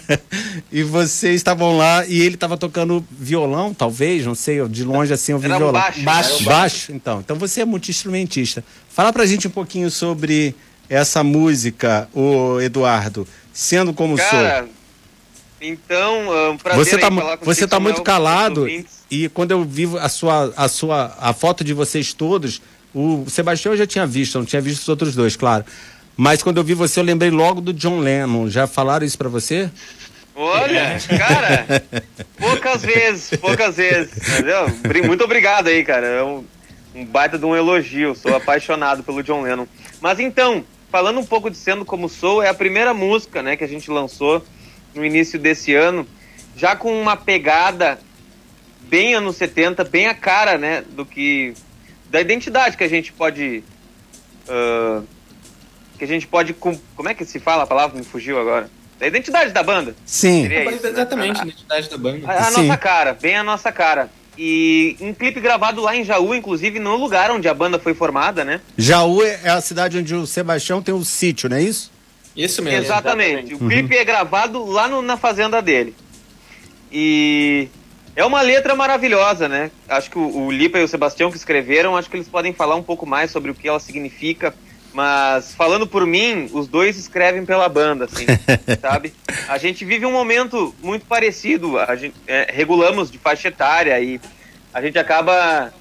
e 0.71 0.81
vocês 0.81 1.35
estavam 1.35 1.77
lá 1.77 2.03
e 2.07 2.19
ele 2.19 2.33
estava 2.33 2.57
tocando 2.57 3.05
violão, 3.11 3.71
talvez, 3.71 4.25
não 4.25 4.33
sei, 4.33 4.67
de 4.67 4.83
longe 4.83 5.13
assim 5.13 5.33
eu 5.33 5.37
vi 5.39 5.45
Era 5.45 5.57
violão. 5.57 5.73
baixo. 5.79 6.01
baixo. 6.01 6.29
Era 6.33 6.41
um 6.41 6.45
Baixo, 6.45 6.91
então. 6.91 7.19
Então 7.19 7.35
você 7.37 7.61
é 7.61 7.65
multi-instrumentista. 7.65 8.63
Fala 8.89 9.13
pra 9.13 9.23
gente 9.27 9.47
um 9.47 9.51
pouquinho 9.51 9.91
sobre 9.91 10.55
essa 10.89 11.23
música, 11.23 12.09
o 12.11 12.59
Eduardo, 12.59 13.27
sendo 13.57 13.91
como 13.91 14.15
Cara, 14.15 14.67
então, 15.59 16.31
é 16.31 16.49
um 16.49 16.51
sou. 16.51 16.57
prazer 16.59 16.85
Você 16.85 16.97
tá, 16.99 17.09
contigo, 17.09 17.45
você 17.45 17.67
tá 17.67 17.79
muito 17.79 17.97
Samuel, 17.97 18.05
calado 18.05 18.67
e 19.09 19.27
quando 19.29 19.49
eu 19.49 19.63
vi 19.63 19.87
a 19.97 20.07
sua, 20.07 20.53
a 20.55 20.67
sua 20.67 21.17
a 21.19 21.33
foto 21.33 21.63
de 21.63 21.73
vocês 21.73 22.13
todos, 22.13 22.61
o 22.93 23.25
Sebastião 23.27 23.73
eu 23.73 23.77
já 23.77 23.87
tinha 23.87 24.05
visto, 24.05 24.37
não 24.37 24.45
tinha 24.45 24.61
visto 24.61 24.83
os 24.83 24.89
outros 24.89 25.15
dois, 25.15 25.35
claro. 25.35 25.65
Mas 26.15 26.43
quando 26.43 26.57
eu 26.57 26.63
vi 26.63 26.75
você, 26.75 26.99
eu 26.99 27.03
lembrei 27.03 27.31
logo 27.31 27.59
do 27.59 27.73
John 27.73 27.99
Lennon. 27.99 28.47
Já 28.47 28.67
falaram 28.67 29.05
isso 29.05 29.17
pra 29.17 29.29
você? 29.29 29.71
Olha, 30.35 30.99
cara, 31.17 31.83
poucas 32.37 32.83
vezes, 32.83 33.39
poucas 33.39 33.75
vezes, 33.75 34.15
entendeu? 34.17 34.67
Muito 35.03 35.23
obrigado 35.23 35.67
aí, 35.67 35.83
cara. 35.83 36.05
É 36.05 36.23
um, 36.23 36.45
um 36.93 37.03
baita 37.03 37.39
de 37.39 37.45
um 37.45 37.55
elogio. 37.55 38.13
Sou 38.13 38.35
apaixonado 38.35 39.01
pelo 39.01 39.23
John 39.23 39.41
Lennon. 39.41 39.65
Mas 39.99 40.19
então, 40.19 40.63
falando 40.89 41.19
um 41.19 41.25
pouco 41.25 41.49
de 41.49 41.57
Sendo 41.57 41.85
Como 41.85 42.07
Sou, 42.09 42.41
é 42.41 42.49
a 42.49 42.53
primeira 42.53 42.93
música, 42.93 43.41
né, 43.41 43.55
que 43.55 43.63
a 43.63 43.67
gente 43.67 43.89
lançou 43.91 44.43
no 44.95 45.03
início 45.05 45.37
desse 45.37 45.73
ano, 45.75 46.07
já 46.55 46.75
com 46.75 46.99
uma 46.99 47.15
pegada 47.15 47.99
bem 48.81 49.13
anos 49.13 49.35
70, 49.35 49.83
bem 49.83 50.07
a 50.07 50.13
cara, 50.15 50.57
né, 50.57 50.83
do 50.89 51.05
que 51.05 51.53
da 52.09 52.21
identidade 52.21 52.77
que 52.77 52.83
a 52.83 52.89
gente 52.89 53.11
pode 53.11 53.63
ah, 54.47 55.01
que 55.97 56.03
a 56.05 56.07
gente 56.07 56.25
pode 56.27 56.53
com- 56.53 56.79
como 56.95 57.09
é 57.09 57.13
que 57.13 57.25
se 57.25 57.37
fala 57.39 57.63
a 57.63 57.67
palavra 57.67 57.97
me 57.97 58.05
fugiu 58.05 58.39
agora 58.39 58.69
da 58.97 59.05
identidade 59.07 59.51
da 59.51 59.61
banda 59.61 59.93
Sim. 60.05 60.43
Isso, 60.45 60.49
né? 60.83 60.89
exatamente, 60.89 61.39
A- 61.39 61.43
a 61.43 61.45
identidade 61.47 61.89
da 61.89 61.97
banda. 61.97 62.27
a, 62.31 62.47
a 62.47 62.51
nossa 62.51 62.77
cara, 62.77 63.13
bem 63.13 63.35
a 63.35 63.43
nossa 63.43 63.71
cara. 63.73 64.09
E 64.37 64.95
um 65.01 65.13
clipe 65.13 65.39
gravado 65.39 65.81
lá 65.81 65.95
em 65.95 66.03
Jaú, 66.03 66.35
inclusive 66.35 66.77
no 66.79 66.95
lugar 66.95 67.31
onde 67.31 67.47
a 67.47 67.53
banda 67.53 67.79
foi 67.79 67.93
formada, 67.93 68.45
né? 68.45 68.61
Jaú 68.77 69.23
é 69.23 69.39
é 69.43 69.49
a 69.49 69.59
cidade 69.61 69.97
onde 69.97 70.13
o 70.13 70.27
Sebastião 70.27 70.81
tem 70.81 70.93
o 70.93 71.03
sítio, 71.03 71.49
não 71.49 71.57
é 71.57 71.63
isso? 71.63 71.91
Isso 72.35 72.61
mesmo. 72.61 72.79
Exatamente. 72.85 73.55
O 73.55 73.59
clipe 73.59 73.95
é 73.97 74.05
gravado 74.05 74.63
lá 74.65 74.87
no- 74.87 75.01
na 75.01 75.17
fazenda 75.17 75.59
dele. 75.61 75.95
E 76.91 77.67
é 78.15 78.23
uma 78.23 78.41
letra 78.41 78.75
maravilhosa, 78.75 79.47
né? 79.49 79.71
Acho 79.89 80.09
que 80.11 80.17
o, 80.17 80.45
o 80.45 80.51
Lipa 80.51 80.79
e 80.79 80.83
o 80.83 80.87
Sebastião 80.87 81.31
que 81.31 81.37
escreveram, 81.37 81.95
acho 81.97 82.09
que 82.09 82.15
eles 82.17 82.27
podem 82.27 82.53
falar 82.53 82.75
um 82.75 82.83
pouco 82.83 83.05
mais 83.05 83.31
sobre 83.31 83.51
o 83.51 83.55
que 83.55 83.67
ela 83.67 83.79
significa. 83.79 84.53
Mas 84.97 85.53
falando 85.53 85.85
por 85.85 86.07
mim, 86.07 86.49
os 86.51 86.67
dois 86.67 86.97
escrevem 86.97 87.45
pela 87.45 87.69
banda, 87.69 88.05
assim, 88.05 88.25
sabe? 88.81 89.13
A 89.47 89.59
gente 89.59 89.85
vive 89.85 90.07
um 90.07 90.11
momento 90.11 90.73
muito 90.81 91.05
parecido. 91.05 91.77
A 91.77 91.95
gente 91.95 92.15
é, 92.25 92.47
regulamos 92.51 93.11
de 93.11 93.19
faixa 93.19 93.49
etária 93.49 93.99
e 94.01 94.19
a 94.73 94.81
gente 94.81 94.97
acaba 94.97 95.71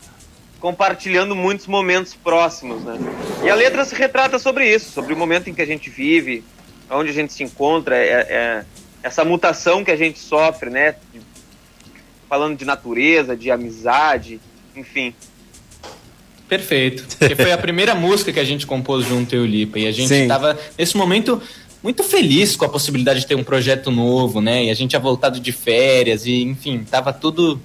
compartilhando 0.60 1.34
muitos 1.34 1.66
momentos 1.66 2.14
próximos, 2.14 2.84
né? 2.84 2.98
E 3.42 3.48
a 3.48 3.54
letra 3.54 3.86
se 3.86 3.94
retrata 3.94 4.38
sobre 4.38 4.68
isso, 4.68 4.90
sobre 4.90 5.14
o 5.14 5.16
momento 5.16 5.48
em 5.48 5.54
que 5.54 5.62
a 5.62 5.66
gente 5.66 5.88
vive, 5.88 6.44
onde 6.90 7.08
a 7.08 7.14
gente 7.14 7.32
se 7.32 7.42
encontra, 7.42 7.96
é, 7.96 8.10
é- 8.28 8.64
essa 9.02 9.24
mutação 9.24 9.82
que 9.82 9.90
a 9.90 9.96
gente 9.96 10.18
sofre, 10.18 10.68
né? 10.68 10.94
Falando 12.28 12.54
de 12.54 12.66
natureza, 12.66 13.34
de 13.34 13.50
amizade, 13.50 14.38
enfim. 14.76 15.14
Perfeito. 16.48 17.04
Porque 17.18 17.34
foi 17.34 17.52
a 17.52 17.58
primeira 17.58 17.94
música 17.94 18.32
que 18.32 18.40
a 18.40 18.44
gente 18.44 18.66
compôs 18.66 19.04
junto 19.06 19.34
eu 19.34 19.44
e 19.44 19.48
o 19.48 19.50
Lipa. 19.50 19.78
E 19.78 19.86
a 19.86 19.92
gente 19.92 20.08
Sim. 20.08 20.22
estava, 20.22 20.58
nesse 20.78 20.96
momento, 20.96 21.40
muito 21.82 22.02
feliz 22.02 22.56
com 22.56 22.64
a 22.64 22.68
possibilidade 22.68 23.20
de 23.20 23.26
ter 23.26 23.34
um 23.34 23.44
projeto 23.44 23.90
novo, 23.90 24.40
né? 24.40 24.64
E 24.64 24.70
a 24.70 24.74
gente 24.74 24.90
tinha 24.90 25.00
voltado 25.00 25.40
de 25.40 25.52
férias 25.52 26.26
e, 26.26 26.42
enfim, 26.42 26.84
tava 26.88 27.12
tudo. 27.12 27.60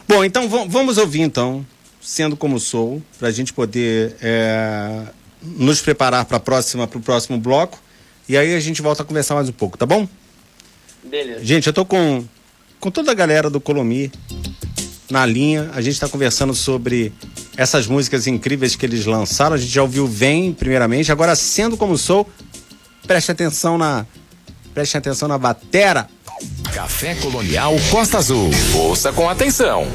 Bom, 0.07 0.23
então 0.23 0.47
vam- 0.47 0.67
vamos 0.69 0.97
ouvir 0.97 1.21
então, 1.21 1.65
sendo 2.01 2.37
como 2.37 2.59
sou, 2.59 3.01
para 3.17 3.27
a 3.29 3.31
gente 3.31 3.51
poder 3.51 4.15
é, 4.21 5.01
nos 5.41 5.81
preparar 5.81 6.25
para 6.25 6.39
próxima, 6.39 6.87
para 6.87 6.99
o 6.99 7.01
próximo 7.01 7.37
bloco. 7.39 7.79
E 8.29 8.37
aí 8.37 8.55
a 8.55 8.59
gente 8.59 8.81
volta 8.81 9.01
a 9.03 9.05
conversar 9.05 9.35
mais 9.35 9.49
um 9.49 9.51
pouco, 9.51 9.77
tá 9.77 9.85
bom? 9.85 10.07
Beleza. 11.03 11.43
Gente, 11.43 11.67
eu 11.67 11.73
tô 11.73 11.85
com, 11.85 12.23
com 12.79 12.89
toda 12.91 13.11
a 13.11 13.15
galera 13.15 13.49
do 13.49 13.59
Colomi 13.61 14.11
na 15.09 15.25
linha. 15.25 15.69
A 15.73 15.81
gente 15.81 15.93
está 15.93 16.07
conversando 16.07 16.53
sobre 16.53 17.13
essas 17.57 17.87
músicas 17.87 18.27
incríveis 18.27 18.75
que 18.75 18.85
eles 18.85 19.05
lançaram. 19.05 19.55
A 19.55 19.57
gente 19.57 19.71
já 19.71 19.81
ouviu 19.81 20.07
Vem, 20.07 20.53
primeiramente. 20.53 21.11
Agora, 21.11 21.35
sendo 21.35 21.77
como 21.77 21.97
sou, 21.97 22.27
preste 23.05 23.31
atenção 23.31 23.77
na. 23.77 24.05
Preste 24.73 24.97
atenção 24.97 25.27
na 25.27 25.37
batera. 25.37 26.07
Café 26.73 27.15
Colonial 27.15 27.73
Costa 27.89 28.17
Azul. 28.17 28.49
Ouça 28.73 29.13
com 29.13 29.29
atenção. 29.29 29.87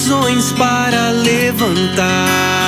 razões 0.00 0.52
para 0.52 1.10
levantar. 1.10 2.59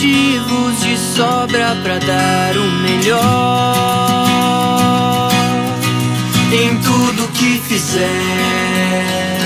Motivos 0.00 0.80
de 0.80 0.96
sobra 0.96 1.76
para 1.82 1.98
dar 1.98 2.56
o 2.56 2.70
melhor 2.80 3.20
em 6.54 6.74
tudo 6.80 7.28
que 7.34 7.58
fizer. 7.58 9.39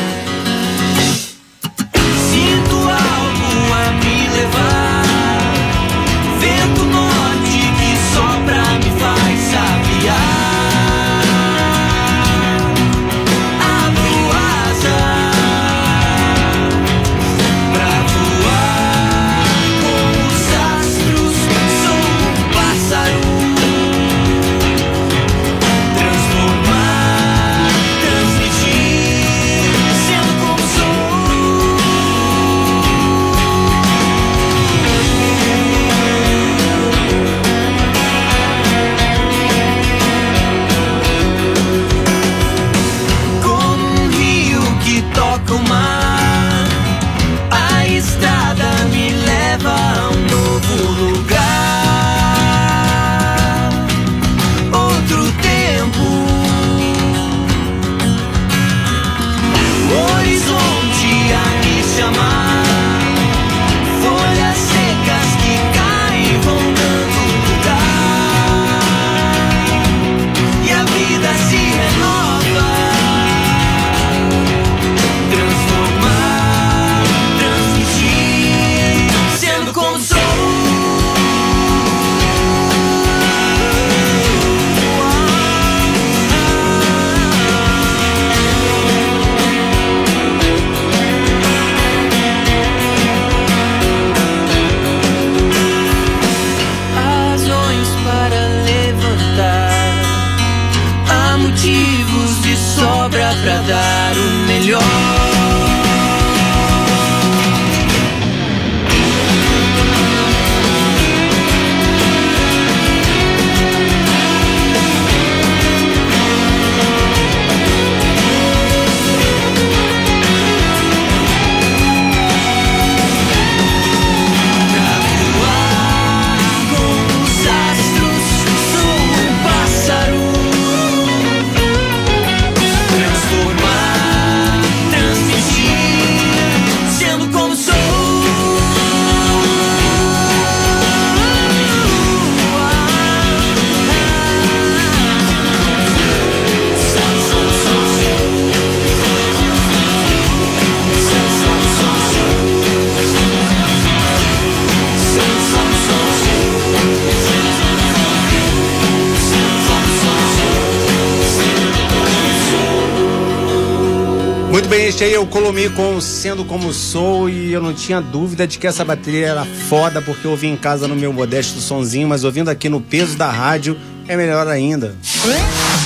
Este 164.95 165.03
aí 165.03 165.13
eu 165.13 165.27
Colomi 165.27 165.69
com 165.71 166.01
Sendo 166.01 166.45
Como 166.45 166.73
Sou 166.73 167.29
e 167.29 167.53
eu 167.53 167.61
não 167.61 167.75
tinha 167.75 168.01
dúvida 168.01 168.47
de 168.47 168.61
que 168.61 168.67
essa 168.69 168.85
bateria 168.85 169.27
era 169.27 169.45
foda 169.45 170.01
porque 170.01 170.25
eu 170.25 170.31
ouvi 170.31 170.47
em 170.47 170.57
casa 170.57 170.87
no 170.87 170.95
meu 170.95 171.13
modesto 171.13 171.59
sonzinho, 171.59 172.07
mas 172.07 172.23
ouvindo 172.23 172.49
aqui 172.49 172.69
no 172.69 172.81
peso 172.81 173.17
da 173.17 173.29
rádio 173.29 173.77
é 174.07 174.17
melhor 174.17 174.47
ainda. 174.47 174.97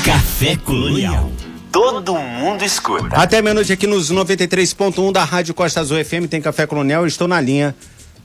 Café 0.05 0.57
Colonial. 0.57 1.33
Todo 1.73 2.17
mundo 2.17 2.63
escuta. 2.63 3.17
Até 3.17 3.41
meia-noite 3.41 3.73
aqui 3.73 3.87
nos 3.87 4.13
93.1 4.13 5.11
da 5.11 5.25
Rádio 5.25 5.55
Costa 5.55 5.81
Azul 5.81 6.05
FM 6.05 6.29
tem 6.29 6.43
Café 6.43 6.67
Colonial. 6.67 7.05
Eu 7.05 7.09
estou 7.09 7.27
na 7.27 7.41
linha 7.41 7.75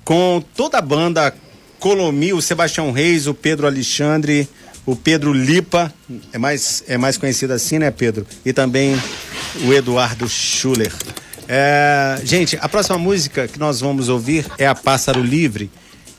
com 0.04 0.43
toda 0.54 0.80
a 0.80 0.82
banda 0.82 1.34
Colomi, 1.80 2.34
o 2.34 2.41
Sebastião 2.41 2.91
Reis, 2.91 3.26
o 3.26 3.34
Pedro 3.34 3.67
Alexandre, 3.67 4.50
o 4.86 4.98
Pedro 4.98 5.32
Lipa, 5.32 5.93
é 6.34 6.38
mais, 6.38 6.84
é 6.89 6.98
mais 6.98 7.17
conhecido 7.17 7.54
assim, 7.54 7.80
né, 7.80 7.89
Pedro? 7.89 8.28
E 8.46 8.52
também 8.52 9.02
o 9.66 9.74
Eduardo 9.74 10.28
Schuller. 10.28 10.92
É, 11.48 12.20
gente, 12.24 12.58
a 12.62 12.70
próxima 12.70 12.98
música 12.98 13.48
que 13.48 13.60
nós 13.60 13.80
vamos 13.82 14.10
ouvir 14.10 14.46
é 14.58 14.66
a 14.68 14.74
Pássaro 14.76 15.22
Livre. 15.22 15.70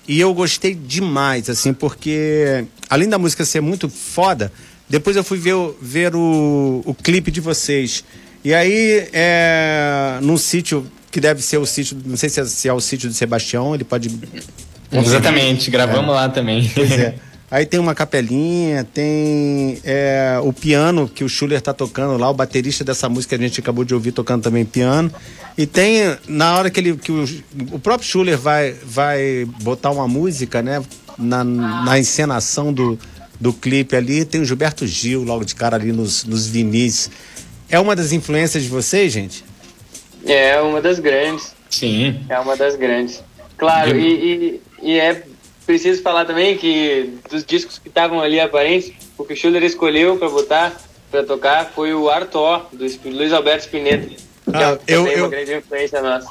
E 0.07 0.21
eu 0.21 0.33
gostei 0.35 0.75
demais, 0.75 1.49
assim, 1.49 1.73
porque 1.73 2.65
além 2.91 3.09
da 3.09 3.19
música 3.19 3.45
ser 3.45 3.63
muito 3.63 3.89
foda, 3.89 4.53
depois 4.89 5.17
eu 5.17 5.25
fui 5.25 5.39
ver, 5.39 5.55
o- 5.55 5.75
ver 5.81 6.15
o, 6.15 6.83
o 6.85 6.95
clipe 6.95 7.31
de 7.31 7.41
vocês. 7.41 8.05
E 8.45 8.53
aí, 8.53 9.09
é, 9.15 10.19
num 10.21 10.37
sítio 10.37 10.87
que 11.11 11.19
deve 11.21 11.41
ser 11.41 11.57
o 11.57 11.65
sítio, 11.65 11.97
não 12.05 12.19
sei 12.19 12.29
se 12.29 12.41
é, 12.41 12.45
se 12.45 12.69
é 12.69 12.73
o 12.73 12.81
sítio 12.81 13.09
do 13.09 13.15
Sebastião, 13.15 13.75
ele 13.75 13.85
pode. 13.85 14.11
Exatamente, 14.93 15.71
gravamos 15.71 16.15
lá 16.15 16.29
também. 16.29 16.71
Pois 16.75 16.91
é. 16.93 17.15
Aí 17.51 17.67
tem 17.67 17.79
uma 17.79 17.95
capelinha, 17.95 18.85
tem 18.85 19.79
é, 19.85 20.39
o 20.43 20.53
piano 20.53 21.09
que 21.09 21.23
o 21.23 21.29
Schuller 21.29 21.61
tá 21.61 21.73
tocando 21.73 22.17
lá, 22.19 22.29
o 22.29 22.35
baterista 22.35 22.83
dessa 22.83 23.09
música 23.09 23.37
que 23.37 23.45
a 23.45 23.47
gente 23.47 23.61
acabou 23.61 23.85
de 23.85 23.95
ouvir 23.95 24.13
tocando 24.13 24.43
também 24.43 24.65
piano. 24.65 25.13
E 25.57 25.67
tem, 25.67 26.17
na 26.27 26.57
hora 26.57 26.71
que 26.71 26.81
ele. 26.81 26.97
Que 26.97 27.13
o, 27.13 27.25
o 27.73 27.79
próprio 27.79 28.09
Schuller 28.09 28.37
vai, 28.37 28.73
vai 28.73 29.47
botar 29.63 29.91
uma 29.91 30.09
música, 30.09 30.63
né? 30.63 30.83
Na, 31.17 31.45
na 31.45 31.97
encenação 31.97 32.73
do, 32.73 32.99
do 33.41 33.53
clipe 33.53 33.95
ali, 33.95 34.25
tem 34.25 34.41
o 34.41 34.45
Gilberto 34.45 34.85
Gil 34.85 35.23
logo 35.23 35.45
de 35.45 35.55
cara 35.55 35.77
ali 35.77 35.93
nos, 35.93 36.25
nos 36.25 36.47
vinis. 36.49 37.09
É 37.69 37.79
uma 37.79 37.95
das 37.95 38.11
influências 38.11 38.65
de 38.65 38.69
vocês, 38.69 39.13
gente? 39.13 39.45
É 40.27 40.61
uma 40.61 40.81
das 40.81 40.99
grandes. 40.99 41.55
Sim. 41.71 42.21
É 42.29 42.39
uma 42.41 42.57
das 42.57 42.75
grandes. 42.75 43.23
Claro, 43.57 43.97
e, 43.97 44.61
e, 44.83 44.91
e 44.91 44.99
é 44.99 45.23
preciso 45.67 46.03
falar 46.03 46.25
também 46.25 46.57
que 46.57 47.15
dos 47.31 47.45
discos 47.45 47.79
que 47.79 47.89
estavam 47.89 48.21
ali 48.21 48.39
aparentes, 48.41 48.93
o 49.17 49.25
que 49.25 49.33
o 49.33 49.37
Schuller 49.37 49.63
escolheu 49.63 50.17
para 50.17 50.29
botar, 50.29 50.81
para 51.11 51.23
tocar, 51.25 51.73
foi 51.75 51.95
o 51.95 52.09
Arthur, 52.11 52.67
do 52.73 52.87
Luiz 53.11 53.33
Alberto 53.33 53.65
Spinetta. 53.65 54.09
Ah, 54.53 54.79
é 54.87 54.95
eu- 54.95 55.07
eu-. 55.07 55.31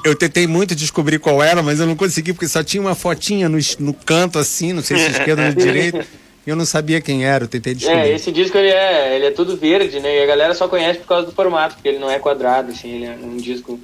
Eu 0.05 0.15
tentei 0.15 0.45
muito 0.45 0.75
descobrir 0.75 1.19
qual 1.19 1.41
era, 1.41 1.63
mas 1.63 1.79
eu 1.79 1.87
não 1.87 1.95
consegui, 1.95 2.33
porque 2.33 2.47
só 2.47 2.63
tinha 2.63 2.81
uma 2.81 2.93
fotinha 2.95 3.49
no, 3.49 3.57
no 3.79 3.93
canto 3.93 4.37
assim, 4.37 4.71
não 4.73 4.83
sei 4.83 4.97
se 4.97 5.11
esquerda 5.11 5.47
ou 5.47 5.53
direita. 5.55 6.05
E 6.45 6.49
eu 6.49 6.55
não 6.57 6.65
sabia 6.65 6.99
quem 6.99 7.25
era, 7.25 7.45
eu 7.45 7.47
tentei 7.47 7.73
descobrir. 7.73 8.01
É, 8.01 8.11
esse 8.13 8.29
disco 8.31 8.57
ele 8.57 8.67
é, 8.67 9.15
ele 9.15 9.25
é 9.27 9.31
tudo 9.31 9.55
verde, 9.55 9.99
né? 10.01 10.19
E 10.19 10.23
a 10.23 10.25
galera 10.25 10.53
só 10.53 10.67
conhece 10.67 10.99
por 10.99 11.07
causa 11.07 11.25
do 11.27 11.31
formato, 11.31 11.75
porque 11.75 11.87
ele 11.87 11.99
não 11.99 12.11
é 12.11 12.19
quadrado, 12.19 12.71
assim, 12.71 12.95
ele 12.95 13.05
é 13.05 13.17
um 13.23 13.37
disco 13.37 13.79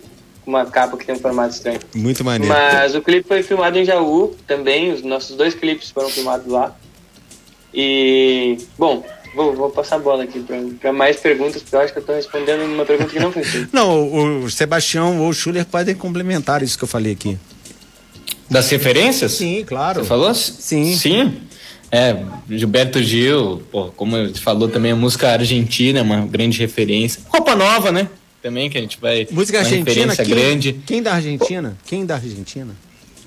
uma 0.49 0.65
capa 0.65 0.97
que 0.97 1.05
tem 1.05 1.15
um 1.15 1.19
formato 1.19 1.53
estranho. 1.53 1.79
Muito 1.95 2.23
maneiro. 2.23 2.53
Mas 2.53 2.95
o 2.95 3.01
clipe 3.01 3.27
foi 3.27 3.43
filmado 3.43 3.77
em 3.77 3.85
Jaú 3.85 4.35
também, 4.47 4.91
os 4.91 5.03
nossos 5.03 5.37
dois 5.37 5.53
clipes 5.53 5.91
foram 5.91 6.09
filmados 6.09 6.47
lá. 6.47 6.75
E, 7.71 8.57
bom, 8.77 9.05
vou, 9.35 9.55
vou 9.55 9.69
passar 9.69 9.97
a 9.97 9.99
bola 9.99 10.23
aqui 10.23 10.43
para 10.81 10.91
mais 10.91 11.17
perguntas, 11.17 11.61
porque 11.61 11.75
eu 11.75 11.81
acho 11.81 11.93
que 11.93 11.99
eu 11.99 12.01
estou 12.01 12.15
respondendo 12.15 12.63
uma 12.63 12.83
pergunta 12.83 13.11
que 13.11 13.19
não 13.19 13.31
foi 13.31 13.43
feita. 13.43 13.69
Não, 13.71 14.43
o, 14.43 14.49
Sebastião 14.49 15.19
ou 15.21 15.29
o 15.29 15.33
Schuller 15.33 15.65
podem 15.65 15.93
complementar 15.93 16.63
isso 16.63 16.77
que 16.77 16.83
eu 16.83 16.87
falei 16.87 17.13
aqui. 17.13 17.37
Das 18.49 18.67
referências? 18.71 19.33
Sim, 19.33 19.63
claro. 19.63 20.01
Você 20.01 20.07
falou? 20.07 20.33
Sim. 20.33 20.95
Sim. 20.95 21.41
É, 21.91 22.23
Gilberto 22.49 23.01
Gil, 23.01 23.63
pô, 23.71 23.85
como 23.95 24.17
ele 24.17 24.33
falou 24.35 24.67
também, 24.67 24.91
a 24.91 24.95
música 24.95 25.29
argentina 25.29 25.99
é 25.99 26.01
uma 26.01 26.25
grande 26.25 26.59
referência. 26.59 27.21
Roupa 27.29 27.55
Nova, 27.55 27.91
né? 27.91 28.09
Também 28.41 28.69
que 28.69 28.77
a 28.77 28.81
gente 28.81 28.99
vai. 28.99 29.27
Música 29.31 29.59
argentina, 29.59 30.15
quem, 30.15 30.25
grande. 30.25 30.73
quem 30.85 31.03
da 31.03 31.13
Argentina? 31.13 31.77
Quem 31.85 32.05
da 32.05 32.15
Argentina? 32.15 32.75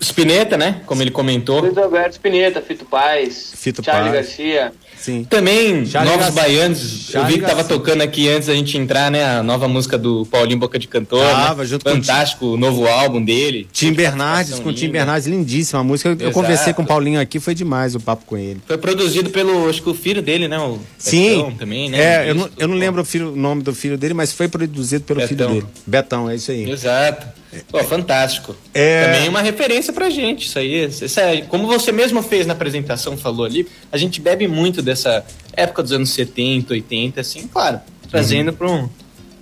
Spinetta, 0.00 0.56
né? 0.56 0.82
Como 0.86 1.02
ele 1.02 1.10
comentou. 1.10 1.60
Luiz 1.60 1.76
Alberto 1.76 2.12
Spinetta, 2.12 2.60
Fito 2.60 2.84
Paz, 2.84 3.52
Fito 3.54 3.84
Charlie 3.84 4.10
Paz. 4.12 4.26
Garcia. 4.26 4.72
Sim. 5.02 5.24
Também, 5.24 5.82
Novos. 6.04 6.30
Baianos. 6.34 7.12
eu 7.12 7.24
vi 7.26 7.34
que 7.34 7.40
tava 7.40 7.54
Garcia. 7.56 7.76
tocando 7.76 8.02
aqui 8.02 8.28
antes 8.28 8.46
da 8.46 8.54
gente 8.54 8.78
entrar, 8.78 9.10
né? 9.10 9.24
A 9.24 9.42
nova 9.42 9.66
música 9.66 9.98
do 9.98 10.24
Paulinho 10.26 10.58
Boca 10.60 10.78
de 10.78 10.86
Cantor. 10.86 11.24
Tava, 11.26 11.62
né? 11.62 11.68
junto 11.68 11.84
com 11.84 11.90
o 11.90 11.94
Fantástico, 11.94 12.46
o 12.46 12.56
novo 12.56 12.86
álbum 12.86 13.22
dele. 13.22 13.66
Tim 13.72 13.92
Bernardes, 13.92 14.60
com 14.60 14.68
o 14.68 14.72
Tim. 14.72 14.88
Bernardes, 14.90 15.26
lindíssima 15.26 15.80
a 15.80 15.84
música. 15.84 16.10
Eu, 16.10 16.16
eu 16.28 16.30
conversei 16.32 16.72
com 16.72 16.82
o 16.82 16.86
Paulinho 16.86 17.20
aqui, 17.20 17.40
foi 17.40 17.54
demais 17.54 17.94
o 17.96 18.00
papo 18.00 18.24
com 18.26 18.38
ele. 18.38 18.60
Foi 18.66 18.78
produzido 18.78 19.30
pelo, 19.30 19.68
acho 19.68 19.82
que 19.82 19.90
o 19.90 19.94
filho 19.94 20.22
dele, 20.22 20.46
né? 20.46 20.58
O 20.58 20.78
Sim, 20.96 21.30
Betão 21.36 21.52
também, 21.54 21.90
né? 21.90 21.98
é, 22.26 22.30
eu 22.30 22.34
não, 22.36 22.48
eu 22.56 22.68
não 22.68 22.76
lembro 22.76 23.02
o, 23.02 23.04
filho- 23.04 23.32
o 23.32 23.36
nome 23.36 23.62
do 23.62 23.74
filho 23.74 23.98
dele, 23.98 24.14
mas 24.14 24.32
foi 24.32 24.46
produzido 24.46 25.04
pelo 25.04 25.20
filho 25.22 25.36
Betão. 25.36 25.52
dele. 25.54 25.66
Betão, 25.84 26.30
é 26.30 26.36
isso 26.36 26.50
aí. 26.52 26.70
Exato. 26.70 27.26
Pô, 27.70 27.82
fantástico. 27.84 28.56
É. 28.72 29.04
Também 29.04 29.28
uma 29.28 29.42
referência 29.42 29.92
pra 29.92 30.08
gente, 30.08 30.46
isso 30.46 30.58
aí. 30.58 30.86
Isso 30.86 31.20
é- 31.20 31.42
como 31.42 31.66
você 31.66 31.92
mesmo 31.92 32.22
fez 32.22 32.46
na 32.46 32.52
apresentação, 32.54 33.16
falou 33.16 33.44
ali, 33.44 33.66
a 33.90 33.96
gente 33.96 34.20
bebe 34.20 34.48
muito 34.48 34.80
dessa 34.80 35.24
época 35.52 35.82
dos 35.82 35.92
anos 35.92 36.10
70, 36.10 36.72
80, 36.72 37.20
assim, 37.20 37.46
claro, 37.46 37.80
trazendo 38.10 38.50
Uhum. 38.52 38.56
pra 38.56 38.70
um- 38.70 38.88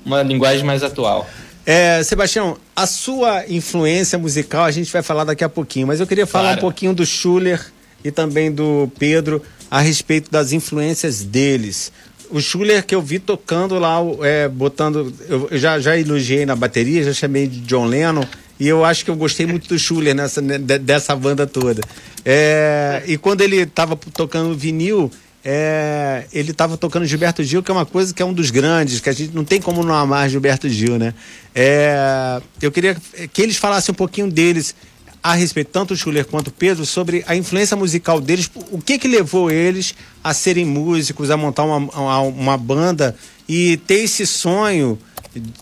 uma 0.04 0.22
linguagem 0.22 0.64
mais 0.64 0.82
atual. 0.82 1.28
É, 1.64 2.02
Sebastião, 2.02 2.56
a 2.74 2.86
sua 2.86 3.44
influência 3.48 4.18
musical 4.18 4.64
a 4.64 4.70
gente 4.70 4.90
vai 4.92 5.02
falar 5.02 5.24
daqui 5.24 5.44
a 5.44 5.48
pouquinho, 5.48 5.86
mas 5.86 6.00
eu 6.00 6.06
queria 6.06 6.26
falar 6.26 6.44
Claro. 6.48 6.58
um 6.58 6.60
pouquinho 6.62 6.92
do 6.94 7.06
Schuller 7.06 7.64
e 8.02 8.10
também 8.10 8.50
do 8.50 8.90
Pedro 8.98 9.40
a 9.70 9.80
respeito 9.80 10.30
das 10.30 10.52
influências 10.52 11.22
deles. 11.22 11.92
O 12.30 12.40
Schuller 12.40 12.84
que 12.84 12.94
eu 12.94 13.02
vi 13.02 13.18
tocando 13.18 13.78
lá, 13.78 13.98
é, 14.22 14.48
botando. 14.48 15.12
Eu, 15.28 15.48
já, 15.52 15.78
já 15.80 15.98
elogiei 15.98 16.46
na 16.46 16.54
bateria, 16.54 17.02
já 17.02 17.12
chamei 17.12 17.46
de 17.46 17.60
John 17.60 17.86
Lennon. 17.86 18.24
E 18.58 18.68
eu 18.68 18.84
acho 18.84 19.04
que 19.04 19.10
eu 19.10 19.16
gostei 19.16 19.46
muito 19.46 19.68
do 19.68 19.78
Schuller 19.78 20.14
nessa, 20.14 20.40
né, 20.40 20.58
de- 20.58 20.78
dessa 20.78 21.16
banda 21.16 21.46
toda. 21.46 21.80
É, 22.24 23.02
e 23.06 23.16
quando 23.16 23.40
ele 23.40 23.56
estava 23.56 23.96
tocando 23.96 24.54
vinil, 24.54 25.10
é, 25.42 26.24
ele 26.32 26.50
estava 26.50 26.76
tocando 26.76 27.06
Gilberto 27.06 27.42
Gil, 27.42 27.62
que 27.62 27.70
é 27.70 27.74
uma 27.74 27.86
coisa 27.86 28.12
que 28.12 28.20
é 28.22 28.24
um 28.24 28.32
dos 28.34 28.50
grandes, 28.50 29.00
que 29.00 29.08
a 29.08 29.12
gente 29.12 29.34
não 29.34 29.44
tem 29.44 29.60
como 29.60 29.82
não 29.82 29.94
amar 29.94 30.28
Gilberto 30.28 30.68
Gil, 30.68 30.98
né? 30.98 31.14
É, 31.54 32.40
eu 32.60 32.70
queria 32.70 32.94
que 33.32 33.40
eles 33.40 33.56
falassem 33.56 33.92
um 33.92 33.96
pouquinho 33.96 34.30
deles 34.30 34.74
a 35.22 35.34
respeito, 35.34 35.70
tanto 35.70 35.92
o 35.92 35.96
Schuller 35.96 36.24
quanto 36.24 36.48
o 36.48 36.52
Pedro, 36.52 36.86
sobre 36.86 37.22
a 37.26 37.36
influência 37.36 37.76
musical 37.76 38.20
deles, 38.20 38.50
o 38.70 38.80
que 38.80 38.98
que 38.98 39.06
levou 39.06 39.50
eles 39.50 39.94
a 40.24 40.32
serem 40.32 40.64
músicos, 40.64 41.30
a 41.30 41.36
montar 41.36 41.64
uma, 41.64 42.20
uma, 42.20 42.56
banda 42.56 43.14
e 43.48 43.76
ter 43.86 44.00
esse 44.04 44.26
sonho, 44.26 44.98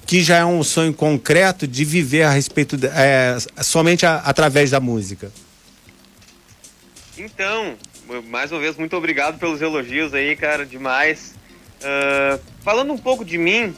que 0.07 0.23
já 0.23 0.37
é 0.37 0.45
um 0.45 0.63
sonho 0.63 0.95
concreto, 0.95 1.67
de 1.67 1.85
viver 1.85 2.23
a 2.23 2.31
respeito, 2.31 2.77
de- 2.77 2.87
é, 2.87 3.37
somente 3.63 4.07
a- 4.07 4.19
através 4.19 4.71
da 4.71 4.79
música. 4.81 5.31
Então, 7.17 7.75
mais 8.29 8.53
uma 8.53 8.61
vez, 8.61 8.77
muito 8.77 8.97
obrigado 8.97 9.39
pelos 9.39 9.61
elogios 9.61 10.15
aí, 10.15 10.37
cara, 10.37 10.65
demais. 10.65 11.35
Ah, 11.83 12.39
falando 12.63 12.93
um 12.93 12.99
pouco 12.99 13.25
de 13.25 13.37
mim, 13.37 13.75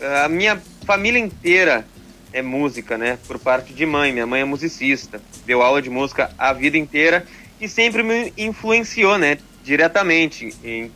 ah, 0.00 0.24
a 0.24 0.28
minha 0.28 0.62
família 0.86 1.18
inteira 1.18 1.86
é 2.34 2.42
música, 2.42 2.98
né? 2.98 3.16
Por 3.28 3.38
parte 3.38 3.72
de 3.72 3.86
mãe. 3.86 4.12
Minha 4.12 4.26
mãe 4.26 4.40
é 4.40 4.44
musicista, 4.44 5.22
deu 5.46 5.62
aula 5.62 5.80
de 5.80 5.88
música 5.88 6.32
a 6.36 6.52
vida 6.52 6.76
inteira 6.76 7.24
e 7.60 7.68
sempre 7.68 8.02
me 8.02 8.32
influenciou, 8.36 9.16
né? 9.16 9.38
Diretamente. 9.62 10.52
Em, 10.64 10.90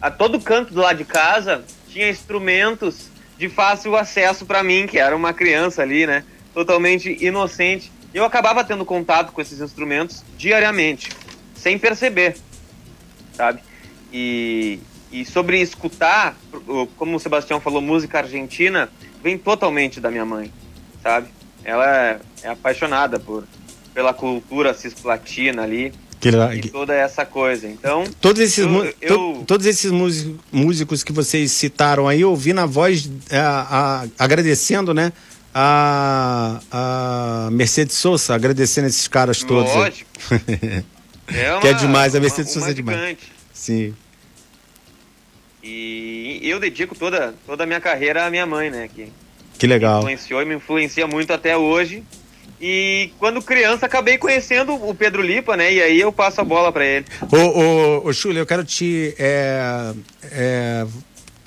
a 0.00 0.08
todo 0.08 0.40
canto 0.40 0.72
do 0.72 0.80
lado 0.80 0.98
de 0.98 1.04
casa 1.04 1.64
tinha 1.88 2.08
instrumentos 2.08 3.10
de 3.36 3.48
fácil 3.48 3.96
acesso 3.96 4.46
para 4.46 4.62
mim, 4.62 4.86
que 4.86 4.96
era 4.96 5.16
uma 5.16 5.32
criança 5.32 5.82
ali, 5.82 6.06
né? 6.06 6.22
Totalmente 6.54 7.18
inocente. 7.20 7.90
Eu 8.14 8.24
acabava 8.24 8.62
tendo 8.62 8.84
contato 8.84 9.32
com 9.32 9.40
esses 9.40 9.60
instrumentos 9.60 10.22
diariamente, 10.38 11.08
sem 11.56 11.76
perceber, 11.76 12.36
sabe? 13.32 13.60
E, 14.12 14.78
e 15.10 15.24
sobre 15.24 15.60
escutar, 15.60 16.36
como 16.96 17.16
o 17.16 17.18
Sebastião 17.18 17.60
falou, 17.60 17.82
música 17.82 18.18
argentina, 18.18 18.88
vem 19.20 19.36
totalmente 19.36 20.00
da 20.00 20.12
minha 20.12 20.24
mãe, 20.24 20.52
sabe? 21.04 21.28
Ela 21.62 21.96
é, 21.96 22.18
é 22.42 22.48
apaixonada 22.48 23.20
por 23.20 23.44
pela 23.94 24.12
cultura 24.12 24.74
cisplatina 24.74 25.62
ali 25.62 25.92
Que, 26.20 26.28
e 26.28 26.68
toda 26.68 26.92
essa 26.92 27.24
coisa. 27.24 27.68
Então, 27.68 28.02
Todos 28.20 28.42
esses, 28.42 28.58
Eu- 28.58 28.92
eu- 29.00 29.44
todos 29.46 29.64
esses 29.66 29.88
músicos, 29.92 30.34
músicos 30.50 31.04
que 31.04 31.12
vocês 31.12 31.52
citaram 31.52 32.08
aí, 32.08 32.22
eu 32.22 32.30
ouvi 32.30 32.52
na 32.52 32.66
voz 32.66 33.08
é, 33.30 33.38
a- 33.38 34.04
agradecendo, 34.18 34.92
né? 34.92 35.12
A, 35.54 36.60
a 36.72 37.48
Mercedes 37.52 37.94
Souza, 37.96 38.34
agradecendo 38.34 38.88
esses 38.88 39.06
caras 39.06 39.42
todos. 39.44 39.72
lógico. 39.72 40.10
É 41.26 41.58
Que 41.60 41.68
é 41.68 41.70
uma- 41.70 41.78
demais, 41.78 42.14
a 42.14 42.20
Mercedes 42.20 42.52
Souza 42.52 42.70
é 42.70 42.74
demais. 42.74 43.16
Sim. 43.52 43.94
E 45.62 46.40
eu 46.42 46.60
dedico 46.60 46.94
toda, 46.94 47.34
toda 47.46 47.64
a 47.64 47.66
minha 47.66 47.80
carreira 47.80 48.26
à 48.26 48.30
minha 48.30 48.44
mãe, 48.44 48.70
né? 48.70 48.88
Que 48.94 49.10
Que 49.58 49.66
legal. 49.66 50.00
influenciou 50.00 50.42
e 50.42 50.44
me 50.44 50.54
influencia 50.54 51.06
muito 51.06 51.32
até 51.32 51.56
hoje. 51.56 52.02
E 52.60 53.10
quando 53.18 53.42
criança 53.42 53.86
acabei 53.86 54.16
conhecendo 54.16 54.74
o 54.74 54.94
Pedro 54.94 55.20
Lipa, 55.20 55.56
né? 55.56 55.72
E 55.72 55.82
aí 55.82 56.00
eu 56.00 56.12
passo 56.12 56.40
a 56.40 56.44
bola 56.44 56.72
pra 56.72 56.84
ele. 56.84 57.04
Ô, 57.30 57.36
ô, 57.36 58.08
ô 58.08 58.32
eu 58.32 58.46
quero 58.46 58.64
te. 58.64 59.14
é, 59.18 59.92
é, 60.32 60.86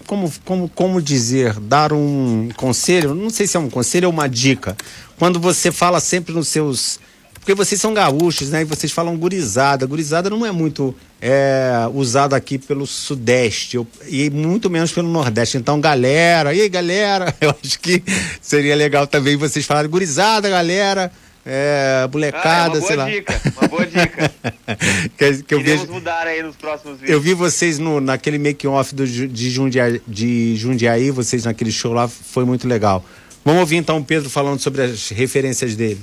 como, 0.05 0.31
como, 0.45 0.69
como 0.69 1.01
dizer? 1.01 1.59
Dar 1.59 1.91
um 1.91 2.49
conselho? 2.55 3.13
Não 3.13 3.29
sei 3.29 3.47
se 3.47 3.57
é 3.57 3.59
um 3.59 3.69
conselho 3.69 4.07
ou 4.07 4.13
uma 4.13 4.27
dica. 4.27 4.75
Quando 5.17 5.39
você 5.39 5.71
fala 5.71 5.99
sempre 5.99 6.33
nos 6.33 6.47
seus. 6.47 6.99
Porque 7.47 7.55
vocês 7.55 7.79
são 7.79 7.93
gaúchos, 7.93 8.49
né? 8.49 8.63
E 8.63 8.65
vocês 8.65 8.91
falam 8.91 9.15
gurizada. 9.15 9.85
Gurizada 9.85 10.29
não 10.29 10.45
é 10.45 10.51
muito 10.51 10.93
é, 11.21 11.71
usada 11.93 12.35
aqui 12.35 12.57
pelo 12.57 12.85
Sudeste 12.85 13.77
eu- 13.77 13.87
e 14.05 14.29
muito 14.29 14.69
menos 14.69 14.91
pelo 14.91 15.07
Nordeste. 15.07 15.55
Então, 15.55 15.79
galera, 15.79 16.53
e 16.53 16.59
aí, 16.59 16.67
galera? 16.67 17.33
Eu 17.39 17.55
acho 17.63 17.79
que 17.79 18.03
seria 18.41 18.75
legal 18.75 19.07
também 19.07 19.37
vocês 19.37 19.65
falarem 19.65 19.89
gurizada, 19.89 20.49
galera. 20.49 21.09
É, 21.45 22.01
Ah, 22.01 22.03
é 22.03 22.11
molecada, 22.11 22.69
uma 22.71 22.79
boa 22.79 22.85
sei 22.85 22.95
lá. 22.97 23.09
dica, 23.09 23.41
uma 23.57 23.67
boa 23.69 23.85
dica. 23.85 24.31
que, 25.17 25.43
que 25.43 25.53
eu 25.53 25.63
vejo. 25.63 25.87
mudar 25.87 26.27
aí 26.27 26.43
nos 26.43 26.57
próximos 26.57 26.99
vídeos. 26.99 27.11
Eu 27.13 27.21
vi 27.21 27.33
vocês 27.33 27.79
no, 27.79 28.01
naquele 28.01 28.37
make-off 28.37 28.93
de, 28.93 29.49
Jundiaí, 29.49 30.01
de 30.05 30.57
Jundiaí, 30.57 31.11
vocês 31.11 31.45
naquele 31.45 31.71
show 31.71 31.93
lá, 31.93 32.09
foi 32.09 32.43
muito 32.43 32.67
legal. 32.67 33.05
Vamos 33.45 33.61
ouvir 33.61 33.77
então 33.77 33.99
o 33.99 34.03
Pedro 34.03 34.29
falando 34.29 34.59
sobre 34.59 34.81
as 34.81 35.07
referências 35.11 35.77
dele. 35.77 36.01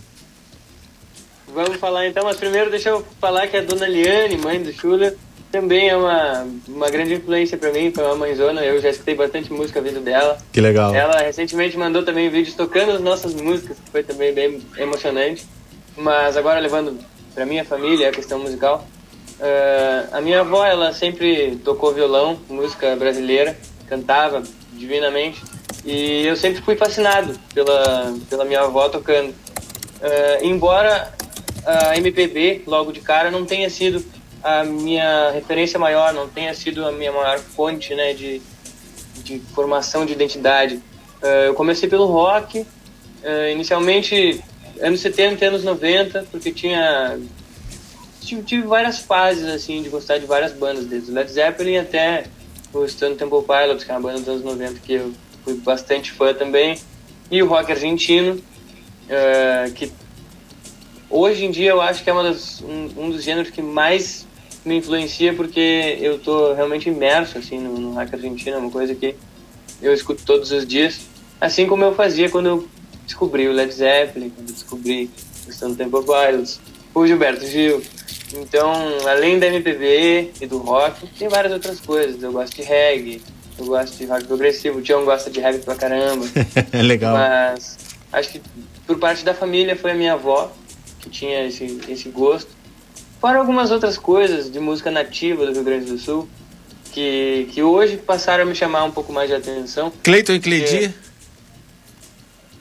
Vamos 1.55 1.77
falar 1.77 2.09
então, 2.09 2.25
mas 2.25 2.37
primeiro 2.37 2.69
deixa 2.69 2.88
eu 2.88 3.07
falar 3.21 3.47
que 3.47 3.57
a 3.57 3.62
dona 3.62 3.87
Liane, 3.87 4.37
mãe 4.37 4.61
do 4.61 4.73
Schuller, 4.73 5.17
também 5.53 5.88
é 5.88 5.97
uma, 5.97 6.49
uma 6.67 6.90
grande 6.90 7.14
influência 7.14 7.57
pra 7.57 7.71
mim, 7.71 7.93
foi 7.93 8.03
uma 8.03 8.17
mãezona, 8.17 8.61
eu 8.62 8.81
já 8.81 8.90
escutei 8.90 9.14
bastante 9.14 9.53
música 9.53 9.81
vindo 9.81 10.01
dela. 10.01 10.37
Que 10.53 10.61
legal. 10.61 10.93
Ela 10.93 11.21
recentemente 11.21 11.79
mandou 11.79 12.03
também 12.03 12.29
vídeos 12.29 12.57
tocando 12.57 12.90
as 12.90 13.01
nossas 13.01 13.35
músicas, 13.35 13.77
que 13.79 13.88
foi 13.88 14.03
também 14.03 14.35
bem 14.35 14.61
emocionante. 14.77 15.47
Mas 15.97 16.37
agora 16.37 16.59
levando 16.59 16.99
pra 17.33 17.47
minha 17.47 17.64
família 17.64 18.09
a 18.09 18.12
questão 18.12 18.40
musical, 18.40 18.85
eh, 19.38 20.07
a 20.11 20.21
minha 20.21 20.40
avó, 20.40 20.67
ela 20.67 20.93
sempre 20.93 21.55
tocou 21.64 21.95
violão, 21.95 22.37
música 22.49 22.97
brasileira, 22.97 23.57
cantava 23.88 24.43
divinamente. 24.73 25.40
E 25.85 26.27
eu 26.27 26.35
sempre 26.35 26.61
fui 26.62 26.75
fascinado 26.75 27.38
pela, 27.55 28.12
pela 28.29 28.45
minha 28.45 28.62
avó 28.62 28.88
tocando. 28.88 29.33
Eh, 30.03 30.40
embora 30.43 31.14
a 31.66 31.96
MPB, 31.96 32.62
logo 32.66 32.92
de 32.92 33.00
cara, 33.00 33.31
não 33.31 33.44
tenha 33.44 33.68
sido 33.70 34.05
a 34.42 34.62
minha 34.62 35.31
referência 35.31 35.79
maior, 35.79 36.12
não 36.12 36.29
tenha 36.29 36.53
sido 36.53 36.85
a 36.87 36.92
minha 36.92 37.11
maior 37.11 37.38
fonte 37.38 37.94
né, 37.94 38.12
de, 38.12 38.42
de 39.22 39.38
formação 39.55 40.05
de 40.05 40.12
identidade. 40.12 40.83
Eh, 41.22 41.48
eu 41.48 41.55
comecei 41.55 41.88
pelo 41.88 42.05
rock, 42.05 42.66
eh, 43.22 43.53
inicialmente 43.53 44.42
anos 44.83 45.00
70 45.00 45.42
e 45.42 45.48
anos 45.48 45.64
90, 45.64 46.27
porque 46.31 46.53
tinha 46.53 47.18
tive, 48.20 48.42
tive 48.42 48.66
várias 48.66 48.98
fases 48.98 49.46
assim 49.46 49.83
de 49.83 49.88
gostar 49.88 50.18
de 50.18 50.27
várias 50.27 50.53
bandas, 50.53 50.85
desde 50.85 51.11
Led 51.11 51.31
Zeppelin 51.31 51.79
até 51.79 52.24
o 52.72 52.87
Stone 52.87 53.16
Temple 53.16 53.42
Pilots, 53.42 53.85
que 53.85 53.90
é 53.90 53.94
uma 53.94 54.00
banda 54.00 54.18
dos 54.18 54.29
anos 54.29 54.44
90 54.44 54.81
que 54.81 54.92
eu 54.94 55.12
fui 55.42 55.55
bastante 55.55 56.12
fã 56.12 56.35
também, 56.35 56.79
e 57.31 57.42
o 57.42 57.46
rock 57.46 57.72
argentino, 57.72 58.38
eh, 59.09 59.72
que 59.74 59.90
hoje 61.14 61.44
em 61.44 61.50
dia 61.50 61.70
eu 61.70 61.81
acho 61.81 62.03
que 62.03 62.11
é 62.11 62.12
uma 62.12 62.24
das, 62.24 62.61
um, 62.61 63.05
um 63.05 63.11
dos 63.11 63.22
gêneros 63.22 63.50
que 63.50 63.62
mais 63.62 64.27
me 64.64 64.77
influencia 64.77 65.33
porque 65.33 65.98
eu 66.00 66.18
tô 66.18 66.53
realmente 66.55 66.88
imerso 66.88 67.38
assim 67.38 67.59
no, 67.59 67.79
no 67.79 67.92
rock 67.92 68.14
argentino, 68.14 68.57
é 68.57 68.59
uma 68.59 68.70
coisa 68.70 68.94
que 68.94 69.14
eu 69.81 69.92
escuto 69.94 70.24
todos 70.24 70.50
os 70.50 70.66
dias, 70.66 71.00
assim 71.40 71.66
como 71.66 71.85
eu 71.85 71.94
fazia 71.94 72.29
quando 72.29 72.46
eu 72.46 72.68
descobri 73.05 73.46
o 73.46 73.53
Led 73.53 73.72
Zeppelin, 73.72 74.31
quando 74.31 74.48
eu 74.48 74.55
descobri 74.55 75.11
o 75.46 75.53
Stone 75.53 75.77
Temple 75.77 76.03
Pilots, 76.03 76.61
o 76.94 77.07
Gilberto 77.07 77.46
Gil. 77.46 77.83
Então, 78.37 78.72
além 79.07 79.38
da 79.38 79.46
MPB 79.46 80.33
e 80.40 80.46
do 80.46 80.59
rock, 80.59 81.07
tem 81.18 81.29
várias 81.29 81.53
outras 81.53 81.79
coisas. 81.79 82.20
Eu 82.22 82.33
gosto 82.33 82.57
de 82.57 82.62
reggae, 82.62 83.22
eu 83.59 83.66
gosto 83.66 83.96
de 83.96 84.07
rock 84.07 84.24
progressivo, 84.24 84.79
o 84.79 84.83
Tião 84.83 85.05
gosta 85.05 85.31
de 85.31 85.38
reggae 85.38 85.59
pra 85.59 85.74
caramba. 85.74 86.24
É 86.72 86.81
legal. 86.83 87.14
Mas 87.14 87.77
acho 88.12 88.31
que 88.31 88.40
por 88.87 88.98
parte 88.98 89.24
da 89.24 89.35
família 89.35 89.77
foi 89.77 89.90
a 89.90 89.94
minha 89.94 90.14
avó 90.14 90.50
tinha 91.11 91.47
esse, 91.47 91.81
esse 91.88 92.09
gosto. 92.09 92.51
Fora 93.21 93.38
algumas 93.38 93.71
outras 93.71 93.97
coisas 93.97 94.51
de 94.51 94.61
música 94.61 94.90
nativa 94.90 95.47
do 95.47 95.53
Rio 95.53 95.64
Grande 95.64 95.87
do 95.87 95.99
Sul, 95.99 96.29
que, 96.93 97.49
que 97.53 97.62
hoje 97.62 97.97
passaram 97.97 98.45
a 98.45 98.47
me 98.47 98.55
chamar 98.55 98.85
um 98.85 98.90
pouco 98.90 99.12
mais 99.12 99.29
de 99.29 99.35
atenção. 99.35 99.93
Cleiton 100.03 100.35
e 100.35 100.40
Cleidi? 100.40 100.95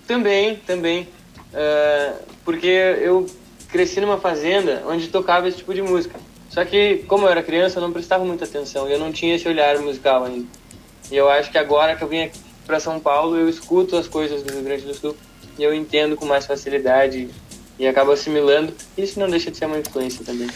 Também, 0.08 0.56
também. 0.66 1.08
Ah, 1.54 2.16
porque 2.44 2.68
eu 2.68 3.28
cresci 3.70 4.02
numa 4.02 4.18
fazenda 4.18 4.84
onde 4.88 5.08
tocava 5.08 5.48
esse 5.48 5.58
tipo 5.58 5.74
de 5.74 5.82
música. 5.82 6.20
Só 6.50 6.64
que, 6.66 7.04
como 7.08 7.26
eu 7.26 7.30
era 7.30 7.42
criança, 7.42 7.80
eu 7.80 7.82
não 7.82 7.92
prestava 7.92 8.24
muita 8.24 8.46
atenção 8.46 8.88
e 8.88 8.92
eu 8.92 9.00
não 9.00 9.12
tinha 9.12 9.36
esse 9.36 9.48
olhar 9.48 9.78
musical 9.80 10.24
ainda. 10.26 10.48
E 11.12 11.16
eu 11.16 11.30
acho 11.30 11.52
que 11.52 11.58
agora 11.58 11.96
que 11.96 12.04
eu 12.04 12.08
vim 12.08 12.30
para 12.66 12.80
São 12.80 13.00
Paulo, 13.00 13.36
eu 13.36 13.50
escuto 13.50 13.98
as 13.98 14.08
coisas 14.08 14.44
do 14.44 14.54
Rio 14.54 14.64
Grande 14.64 14.86
do 14.86 14.94
Sul 14.94 15.16
e 15.58 15.64
eu 15.64 15.74
entendo 15.74 16.16
com 16.16 16.26
mais 16.26 16.46
facilidade 16.46 17.30
e 17.80 17.88
acabo 17.88 18.12
assimilando. 18.12 18.74
Isso 18.98 19.20
não 19.20 19.30
deixa 19.30 19.52
de 19.52 19.58
ser 19.58 19.66
uma 19.66 19.78
influência 19.78 20.24
também. 20.26 20.50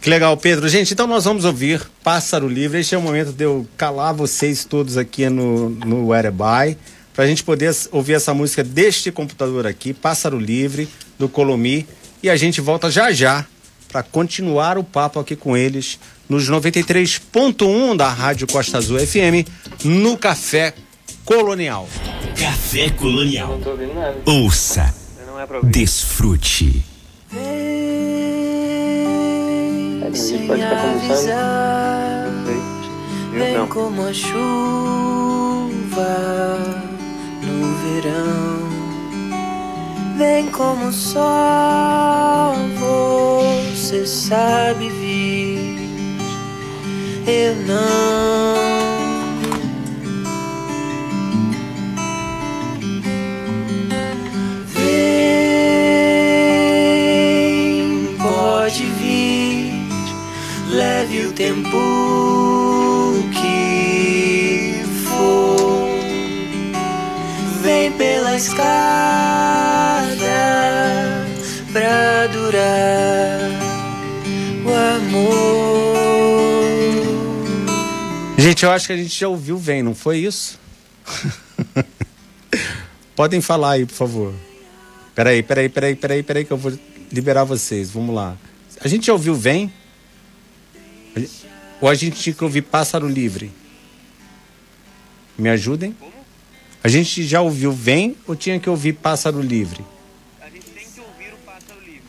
Que 0.00 0.10
legal, 0.10 0.36
Pedro. 0.36 0.68
Gente, 0.68 0.92
então 0.92 1.06
nós 1.06 1.24
vamos 1.24 1.44
ouvir 1.44 1.80
Pássaro 2.02 2.46
Livre. 2.46 2.80
Este 2.80 2.94
é 2.94 2.98
o 2.98 3.00
momento 3.00 3.32
de 3.32 3.44
eu 3.44 3.66
calar 3.76 4.12
vocês 4.12 4.64
todos 4.64 4.98
aqui 4.98 5.28
no, 5.30 5.70
no 5.70 6.08
Whereby, 6.08 6.76
para 7.14 7.24
a 7.24 7.26
gente 7.26 7.42
poder 7.42 7.74
ouvir 7.90 8.12
essa 8.14 8.34
música 8.34 8.62
deste 8.62 9.10
computador 9.10 9.66
aqui, 9.66 9.94
Pássaro 9.94 10.38
Livre, 10.38 10.88
do 11.18 11.28
Colomi. 11.28 11.86
E 12.22 12.28
a 12.28 12.36
gente 12.36 12.60
volta 12.60 12.90
já 12.90 13.10
já 13.12 13.46
para 13.90 14.02
continuar 14.02 14.76
o 14.76 14.84
papo 14.84 15.20
aqui 15.20 15.36
com 15.36 15.56
eles 15.56 15.98
nos 16.28 16.50
93.1 16.50 17.96
da 17.96 18.08
Rádio 18.08 18.46
Costa 18.46 18.78
Azul 18.78 18.98
FM, 18.98 19.46
no 19.84 20.16
Café 20.18 20.74
Colonial. 21.24 21.88
Café 22.38 22.88
Não 22.88 22.96
Colonial. 22.96 23.58
tô 23.62 23.70
ouvindo 23.70 23.94
nada. 23.94 24.16
Ouça, 24.26 24.94
Não 25.44 25.46
é 25.46 25.46
pra 25.46 25.56
ouvir. 25.58 25.70
desfrute. 25.72 26.84
Pode 30.46 30.60
estar 30.62 30.82
começando. 31.00 32.44
Vem 33.32 33.54
Não. 33.58 33.66
como 33.66 34.06
a 34.06 34.12
chuva 34.12 34.38
no 37.42 37.74
verão. 37.82 38.64
Vem 40.16 40.46
como 40.50 40.86
o 40.86 40.92
sol, 40.92 42.54
você 42.78 44.06
sabe 44.06 44.88
vir. 44.88 45.78
Eu 47.26 47.56
não. 47.66 48.93
Tempo 61.44 61.76
que 63.30 64.82
for. 65.04 65.98
Vem 67.62 67.92
pela 67.92 68.34
escada 68.34 68.64
pra 71.70 72.26
durar 72.28 73.40
o 74.64 74.70
amor. 74.96 75.24
Gente, 78.38 78.64
eu 78.64 78.70
acho 78.70 78.86
que 78.86 78.94
a 78.94 78.96
gente 78.96 79.20
já 79.20 79.28
ouviu 79.28 79.58
Vem, 79.58 79.82
não 79.82 79.94
foi 79.94 80.20
isso? 80.20 80.58
Podem 83.14 83.42
falar 83.42 83.72
aí, 83.72 83.84
por 83.84 83.94
favor. 83.94 84.34
Peraí, 85.14 85.42
peraí, 85.42 85.68
peraí, 85.68 85.94
peraí, 85.94 86.22
peraí, 86.22 86.44
que 86.46 86.52
eu 86.52 86.56
vou 86.56 86.72
liberar 87.12 87.44
vocês. 87.44 87.90
Vamos 87.90 88.14
lá. 88.14 88.34
A 88.80 88.88
gente 88.88 89.06
já 89.06 89.12
ouviu 89.12 89.34
Vem? 89.34 89.70
Ou 91.80 91.88
a 91.88 91.94
gente 91.94 92.20
tinha 92.20 92.34
que 92.34 92.44
ouvir 92.44 92.62
Pássaro 92.62 93.08
Livre? 93.08 93.50
Me 95.36 95.48
ajudem? 95.48 95.94
A 96.82 96.88
gente 96.88 97.22
já 97.24 97.40
ouviu 97.40 97.72
Vem 97.72 98.16
ou 98.26 98.36
tinha 98.36 98.60
que 98.60 98.68
ouvir 98.68 98.92
Pássaro 98.94 99.40
Livre? 99.40 99.84
A 100.40 100.48
gente 100.48 100.66
tem 100.66 100.86
que 100.86 101.00
ouvir 101.00 101.32
o 101.32 101.36
Pássaro 101.44 101.80
Livre. 101.80 102.02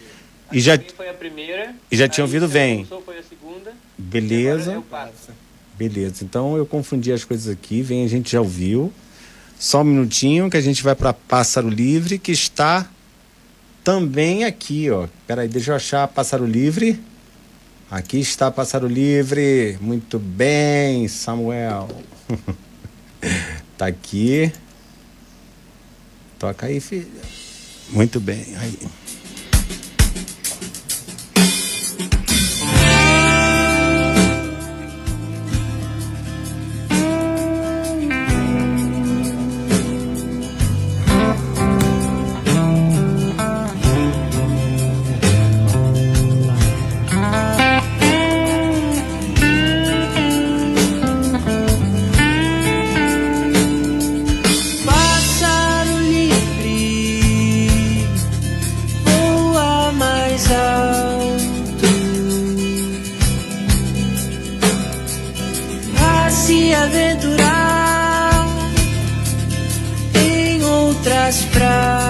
E 0.52 0.60
já. 0.60 0.80
Foi 0.96 1.10
a 1.10 1.14
primeira. 1.14 1.76
E 1.90 1.98
já 1.98 2.08
tinha 2.08 2.24
ouvido 2.24 2.48
Vem. 2.48 2.86
Foi 2.86 3.18
a 3.18 3.24
segunda. 3.24 3.74
Beleza. 3.98 4.84
Passo. 4.90 5.32
Beleza, 5.78 6.24
então 6.24 6.56
eu 6.56 6.66
confundi 6.66 7.12
as 7.12 7.26
coisas 7.26 7.52
aqui. 7.52 7.82
Vem, 7.82 8.06
a 8.06 8.08
gente 8.08 8.32
já 8.32 8.40
ouviu. 8.40 8.94
Só 9.60 9.82
um 9.82 9.86
minutinho 9.86 10.50
que 10.50 10.58
a 10.58 10.62
gente 10.62 10.84
vai 10.84 10.96
para 10.96 11.14
Pássaro 11.14 11.70
Livre, 11.70 12.18
que 12.18 12.32
está 12.32 12.90
também 13.84 14.46
aqui, 14.46 14.90
ó. 14.90 15.08
Peraí, 15.28 15.48
deixa 15.48 15.72
eu 15.72 15.76
achar 15.76 16.08
Pássaro 16.08 16.46
Livre. 16.46 17.00
Aqui 17.90 18.20
está 18.20 18.50
Pássaro 18.50 18.88
Livre. 18.88 19.78
Muito 19.80 20.18
bem, 20.18 21.08
Samuel. 21.08 21.88
tá 23.78 23.86
aqui. 23.86 24.52
Toca 26.40 26.66
aí, 26.66 26.80
filha. 26.80 27.06
Muito 27.90 28.20
bem. 28.20 28.46
Aí. 28.58 28.80
se 66.46 66.72
aventurar 66.76 68.46
em 70.14 70.64
outras 70.64 71.42
praias. 71.46 72.05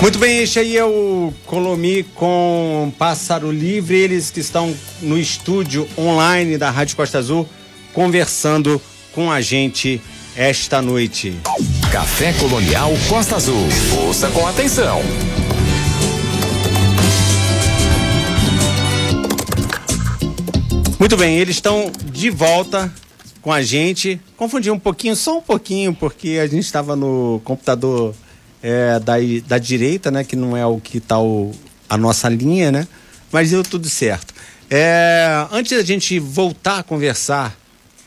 Muito 0.00 0.18
bem, 0.18 0.38
este 0.38 0.58
aí 0.58 0.78
é 0.78 0.84
o 0.84 1.30
Colomi 1.44 2.04
com 2.14 2.90
Pássaro 2.98 3.52
Livre, 3.52 3.98
eles 3.98 4.30
que 4.30 4.40
estão 4.40 4.74
no 5.02 5.18
estúdio 5.18 5.86
online 5.96 6.56
da 6.56 6.70
Rádio 6.70 6.96
Costa 6.96 7.18
Azul, 7.18 7.46
conversando 7.92 8.80
com 9.14 9.30
a 9.30 9.42
gente 9.42 10.00
esta 10.34 10.80
noite. 10.80 11.36
Café 11.92 12.32
Colonial 12.32 12.90
Costa 13.10 13.36
Azul. 13.36 13.68
Ouça 14.06 14.30
com 14.30 14.46
atenção. 14.46 15.02
Muito 20.98 21.16
bem, 21.18 21.38
eles 21.38 21.56
estão 21.56 21.92
de 22.10 22.30
volta 22.30 22.90
com 23.42 23.52
a 23.52 23.60
gente. 23.60 24.18
Confundi 24.34 24.70
um 24.70 24.78
pouquinho, 24.78 25.14
só 25.14 25.36
um 25.36 25.42
pouquinho, 25.42 25.94
porque 25.94 26.38
a 26.42 26.46
gente 26.46 26.64
estava 26.64 26.96
no 26.96 27.42
computador 27.44 28.14
é, 28.62 28.98
da, 28.98 29.14
da 29.46 29.58
direita, 29.58 30.10
né? 30.10 30.24
Que 30.24 30.36
não 30.36 30.56
é 30.56 30.64
o 30.66 30.78
que 30.78 30.98
está 30.98 31.16
a 31.88 31.96
nossa 31.96 32.28
linha, 32.28 32.70
né? 32.70 32.86
Mas 33.32 33.50
deu 33.50 33.62
tudo 33.62 33.88
certo. 33.88 34.34
É, 34.68 35.46
antes 35.50 35.76
da 35.76 35.84
gente 35.84 36.18
voltar 36.18 36.78
a 36.78 36.82
conversar 36.82 37.56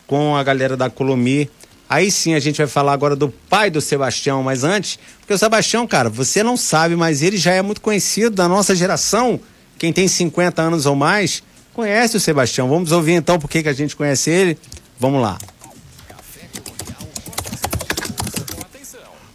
com 0.07 0.35
a 0.35 0.43
galera 0.43 0.77
da 0.77 0.89
Colomi, 0.89 1.49
aí 1.89 2.09
sim 2.09 2.33
a 2.33 2.39
gente 2.39 2.57
vai 2.57 2.67
falar 2.67 2.93
agora 2.93 3.15
do 3.15 3.29
pai 3.29 3.69
do 3.69 3.81
Sebastião, 3.81 4.41
mas 4.43 4.63
antes, 4.63 4.97
porque 5.19 5.33
o 5.33 5.37
Sebastião, 5.37 5.85
cara, 5.85 6.09
você 6.09 6.43
não 6.43 6.55
sabe, 6.55 6.95
mas 6.95 7.21
ele 7.21 7.37
já 7.37 7.51
é 7.51 7.61
muito 7.61 7.81
conhecido 7.81 8.35
da 8.35 8.47
nossa 8.47 8.75
geração. 8.75 9.39
Quem 9.77 9.91
tem 9.91 10.07
50 10.07 10.61
anos 10.61 10.85
ou 10.85 10.95
mais 10.95 11.43
conhece 11.73 12.15
o 12.15 12.19
Sebastião. 12.19 12.69
Vamos 12.69 12.91
ouvir 12.91 13.13
então 13.13 13.39
por 13.39 13.49
que 13.49 13.63
que 13.63 13.69
a 13.69 13.73
gente 13.73 13.95
conhece 13.95 14.29
ele. 14.29 14.57
Vamos 14.99 15.21
lá. 15.21 15.37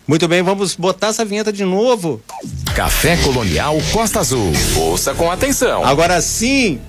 Muito 0.09 0.27
bem, 0.27 0.43
vamos 0.43 0.75
botar 0.75 1.09
essa 1.09 1.23
vinheta 1.23 1.53
de 1.53 1.67
novo. 1.67 2.23
Café 2.75 3.19
Colonial 3.19 3.77
Costa 3.93 4.21
Azul. 4.21 4.53
Ouça 4.75 5.13
com 5.13 5.31
atenção. 5.31 5.85
Agora 5.85 6.19
sim. 6.23 6.81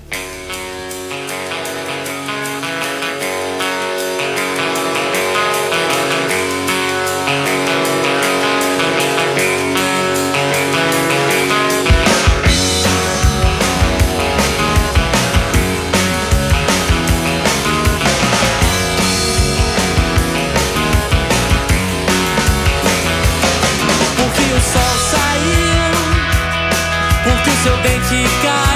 Seu 27.62 27.76
dente 27.82 28.24
caiu, 28.42 28.69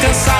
descansar. 0.00 0.37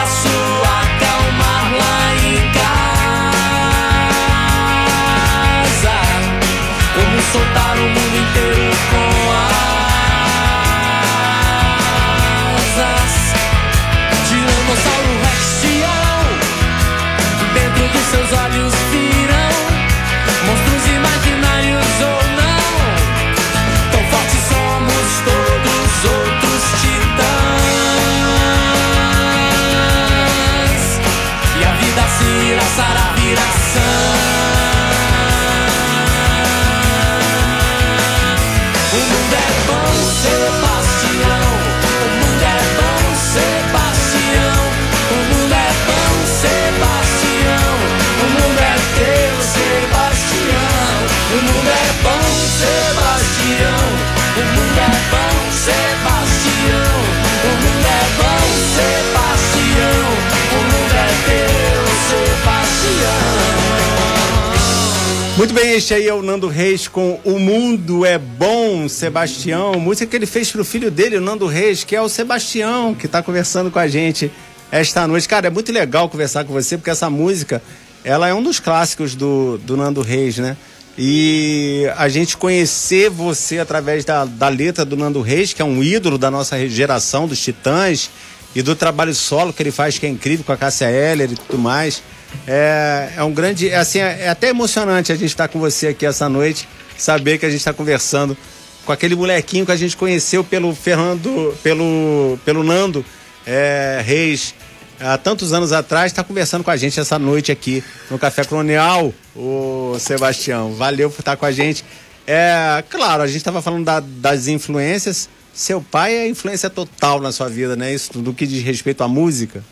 Muito 65.39 65.55
bem, 65.55 65.71
este 65.71 65.95
aí 65.95 66.09
é 66.09 66.13
o 66.13 66.21
Nando 66.21 66.49
Reis 66.49 66.89
com 66.89 67.21
O 67.23 67.39
Mundo 67.39 68.05
é 68.05 68.19
Bom, 68.19 68.89
Sebastião. 68.89 69.79
Música 69.79 70.11
que 70.11 70.17
ele 70.17 70.27
fez 70.27 70.51
pro 70.51 70.65
filho 70.65 70.91
dele, 70.91 71.17
o 71.17 71.21
Nando 71.21 71.47
Reis, 71.47 71.85
que 71.85 71.95
é 71.95 72.03
o 72.03 72.09
Sebastião, 72.09 72.93
que 72.93 73.07
tá 73.07 73.23
conversando 73.23 73.71
com 73.71 73.79
a 73.79 73.87
gente 73.87 74.33
esta 74.73 75.07
noite. 75.07 75.29
Cara, 75.29 75.47
é 75.47 75.51
muito 75.51 75.71
legal 75.71 76.09
conversar 76.09 76.45
com 76.45 76.53
você, 76.53 76.77
porque 76.77 76.91
essa 76.91 77.09
música, 77.09 77.63
ela 78.03 78.27
é 78.27 78.35
um 78.35 78.43
dos 78.43 78.59
clássicos 78.59 79.15
do, 79.15 79.59
do 79.59 79.77
Nando 79.77 80.03
Reis, 80.03 80.39
né? 80.39 80.57
E 80.99 81.89
a 81.97 82.09
gente 82.09 82.37
conhecer 82.37 83.09
você 83.09 83.61
através 83.61 84.05
da, 84.05 84.25
da 84.25 84.49
letra 84.49 84.85
do 84.85 84.97
Nando 84.97 85.21
Reis, 85.21 85.53
que 85.53 85.63
é 85.63 85.65
um 85.65 85.85
ídolo 85.85 86.19
da 86.19 86.33
nossa 86.33 86.69
geração, 86.69 87.29
dos 87.29 87.41
Titãs, 87.41 88.11
e 88.57 88.61
do 88.61 88.75
trabalho 88.75 89.15
solo 89.15 89.53
que 89.53 89.63
ele 89.63 89.71
faz, 89.71 89.99
que 89.99 90.07
é 90.07 90.09
incrível, 90.09 90.45
com 90.45 90.51
a 90.51 90.57
Cássia 90.57 90.91
Heller 90.91 91.31
e 91.31 91.37
tudo 91.37 91.59
mais. 91.59 92.03
É, 92.47 93.11
é 93.17 93.23
um 93.25 93.33
grande. 93.33 93.69
É, 93.69 93.77
assim, 93.77 93.99
é, 94.01 94.23
é 94.25 94.29
até 94.29 94.49
emocionante 94.49 95.13
a 95.13 95.15
gente 95.15 95.27
estar 95.31 95.49
com 95.49 95.59
você 95.59 95.89
aqui 95.89 96.07
essa 96.07 96.29
noite, 96.29 96.69
saber 96.97 97.39
que 97.39 97.47
a 97.47 97.51
gente 97.51 97.59
está 97.61 97.73
conversando 97.73 98.37
com 98.85 98.93
aquele 98.93 99.15
molequinho 99.15 99.67
que 99.67 99.73
a 99.73 99.77
gente 99.77 99.97
conheceu 99.97 100.43
pelo 100.43 100.75
Fernando, 100.75 101.55
pelo, 101.63 102.39
pelo 102.45 102.63
Nando 102.65 103.05
é, 103.47 104.03
Reis, 104.05 104.55
há 104.99 105.19
tantos 105.19 105.53
anos 105.53 105.73
atrás, 105.73 106.11
está 106.11 106.25
conversando 106.25 106.65
com 106.65 106.71
a 106.71 106.77
gente 106.77 106.99
essa 106.99 107.19
noite 107.19 107.53
aqui 107.53 107.85
no 108.11 108.19
Café 108.19 108.45
Colonial, 108.45 109.13
o 109.37 109.97
Sebastião. 109.99 110.73
Valeu 110.75 111.11
por 111.11 111.21
estar 111.21 111.37
com 111.37 111.45
a 111.47 111.53
gente. 111.53 111.85
É, 112.27 112.83
claro, 112.89 113.23
a 113.23 113.27
gente 113.27 113.37
estava 113.39 113.61
falando 113.63 113.85
da- 113.85 114.01
das 114.01 114.49
influências. 114.49 115.29
Seu 115.53 115.81
pai 115.81 116.15
é 116.15 116.29
influência 116.29 116.71
total 116.71 117.21
na 117.21 117.33
sua 117.33 117.49
vida, 117.49 117.75
né? 117.75 117.93
Isso 117.93 118.19
do 118.19 118.33
que 118.33 118.47
diz 118.47 118.63
respeito 118.63 119.03
à 119.03 119.09
música. 119.09 119.63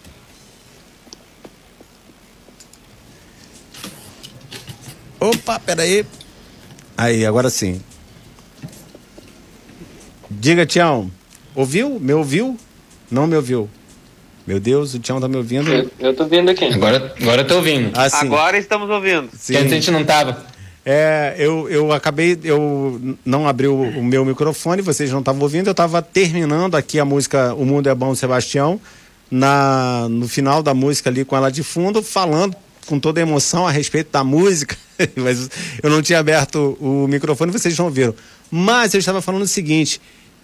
Opa, 5.20 5.58
peraí. 5.58 6.04
Aí, 6.96 7.24
agora 7.26 7.50
sim. 7.50 7.80
Diga, 10.30 10.66
Tião. 10.66 11.10
Ouviu? 11.54 11.98
Me 12.00 12.12
ouviu? 12.12 12.56
Não 13.10 13.26
me 13.26 13.36
ouviu. 13.36 13.68
Meu 14.46 14.60
Deus, 14.60 14.94
o 14.94 14.98
Tião 14.98 15.20
tá 15.20 15.26
me 15.26 15.36
ouvindo? 15.36 15.72
Eu, 15.72 15.90
eu 15.98 16.14
tô 16.14 16.24
vendo 16.26 16.50
aqui. 16.50 16.66
Agora, 16.66 17.14
agora 17.20 17.42
eu 17.42 17.46
tô 17.46 17.56
ouvindo. 17.56 17.90
Ah, 17.94 18.08
sim. 18.08 18.26
Agora 18.26 18.56
estamos 18.56 18.88
ouvindo. 18.88 19.28
sim. 19.36 19.56
Antes 19.56 19.72
a 19.72 19.74
gente 19.74 19.90
não 19.90 20.04
tava. 20.04 20.46
É, 20.84 21.34
eu, 21.36 21.68
eu 21.68 21.90
acabei, 21.92 22.38
eu 22.44 23.00
não 23.24 23.48
abri 23.48 23.66
o, 23.66 23.74
o 23.74 24.04
meu 24.04 24.24
microfone, 24.24 24.80
vocês 24.82 25.10
não 25.10 25.18
estavam 25.18 25.42
ouvindo, 25.42 25.66
eu 25.66 25.72
estava 25.72 26.00
terminando 26.00 26.76
aqui 26.76 27.00
a 27.00 27.04
música 27.04 27.52
O 27.54 27.64
Mundo 27.66 27.88
é 27.88 27.94
Bom, 27.94 28.14
Sebastião, 28.14 28.80
na, 29.28 30.06
no 30.08 30.28
final 30.28 30.62
da 30.62 30.72
música 30.74 31.10
ali 31.10 31.24
com 31.24 31.36
ela 31.36 31.50
de 31.50 31.64
fundo, 31.64 32.04
falando 32.04 32.54
com 32.86 32.98
toda 33.00 33.20
a 33.20 33.22
emoção 33.22 33.66
a 33.66 33.70
respeito 33.70 34.10
da 34.12 34.22
música, 34.24 34.76
mas 35.16 35.50
eu 35.82 35.90
não 35.90 36.00
tinha 36.02 36.18
aberto 36.18 36.76
o 36.80 37.06
microfone, 37.08 37.52
vocês 37.52 37.76
não 37.78 37.86
ouviram. 37.86 38.14
Mas 38.50 38.94
eu 38.94 39.00
estava 39.00 39.20
falando 39.20 39.42
o 39.42 39.46
seguinte, 39.48 40.00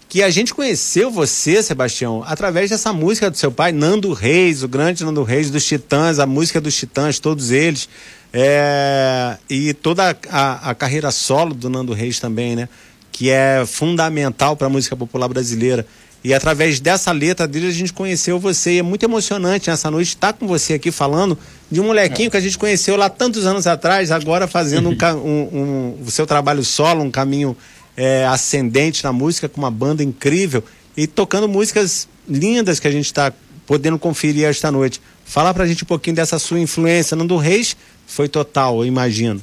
que 0.08 0.22
a 0.22 0.28
gente 0.28 0.52
conheceu 0.52 1.10
você, 1.10 1.62
Sebastião, 1.62 2.22
através 2.26 2.68
dessa 2.68 2.92
música 2.92 3.30
do 3.30 3.36
seu 3.36 3.50
pai, 3.50 3.72
Nando 3.72 4.12
Reis, 4.12 4.62
o 4.62 4.68
grande 4.68 5.04
Nando 5.04 5.22
Reis 5.22 5.50
dos 5.50 5.64
Titãs, 5.64 6.18
a 6.18 6.26
música 6.26 6.60
dos 6.60 6.76
Titãs, 6.76 7.18
todos 7.18 7.50
eles. 7.50 7.88
É, 8.34 9.36
e 9.48 9.72
toda 9.74 10.16
a, 10.30 10.70
a- 10.70 10.74
carreira 10.74 11.10
solo 11.10 11.54
do 11.54 11.68
Nando 11.70 11.92
Reis 11.92 12.18
também, 12.18 12.56
né? 12.56 12.68
Que 13.10 13.30
é 13.30 13.62
fundamental 13.66 14.56
para 14.56 14.66
a 14.66 14.70
música 14.70 14.96
popular 14.96 15.28
brasileira. 15.28 15.86
E 16.24 16.32
através 16.32 16.78
dessa 16.78 17.10
letra 17.10 17.48
dele 17.48 17.66
a 17.68 17.72
gente 17.72 17.92
conheceu 17.92 18.38
você. 18.38 18.74
E 18.74 18.78
é 18.78 18.82
muito 18.82 19.02
emocionante 19.02 19.68
nessa 19.68 19.90
noite 19.90 20.08
estar 20.08 20.32
com 20.32 20.46
você 20.46 20.74
aqui 20.74 20.90
falando 20.92 21.36
de 21.70 21.80
um 21.80 21.84
molequinho 21.84 22.30
que 22.30 22.36
a 22.36 22.40
gente 22.40 22.56
conheceu 22.56 22.96
lá 22.96 23.08
tantos 23.08 23.44
anos 23.44 23.66
atrás, 23.66 24.10
agora 24.12 24.46
fazendo 24.46 24.88
um, 24.90 24.96
um- 25.18 25.58
um- 25.98 25.98
o 26.06 26.10
seu 26.10 26.26
trabalho 26.26 26.62
solo, 26.64 27.02
um 27.02 27.10
caminho 27.10 27.56
é, 27.96 28.24
ascendente 28.26 29.02
na 29.02 29.12
música, 29.12 29.48
com 29.48 29.60
uma 29.60 29.70
banda 29.70 30.02
incrível 30.02 30.62
e 30.96 31.06
tocando 31.06 31.48
músicas 31.48 32.08
lindas 32.28 32.78
que 32.78 32.86
a 32.86 32.90
gente 32.92 33.06
está 33.06 33.32
podendo 33.66 33.98
conferir 33.98 34.44
esta 34.46 34.70
noite. 34.70 35.00
Fala 35.24 35.52
pra 35.52 35.66
gente 35.66 35.82
um 35.82 35.86
pouquinho 35.86 36.14
dessa 36.16 36.38
sua 36.38 36.60
influência. 36.60 37.16
Nando 37.16 37.36
Reis 37.36 37.76
foi 38.06 38.28
total, 38.28 38.78
eu 38.80 38.86
imagino. 38.86 39.42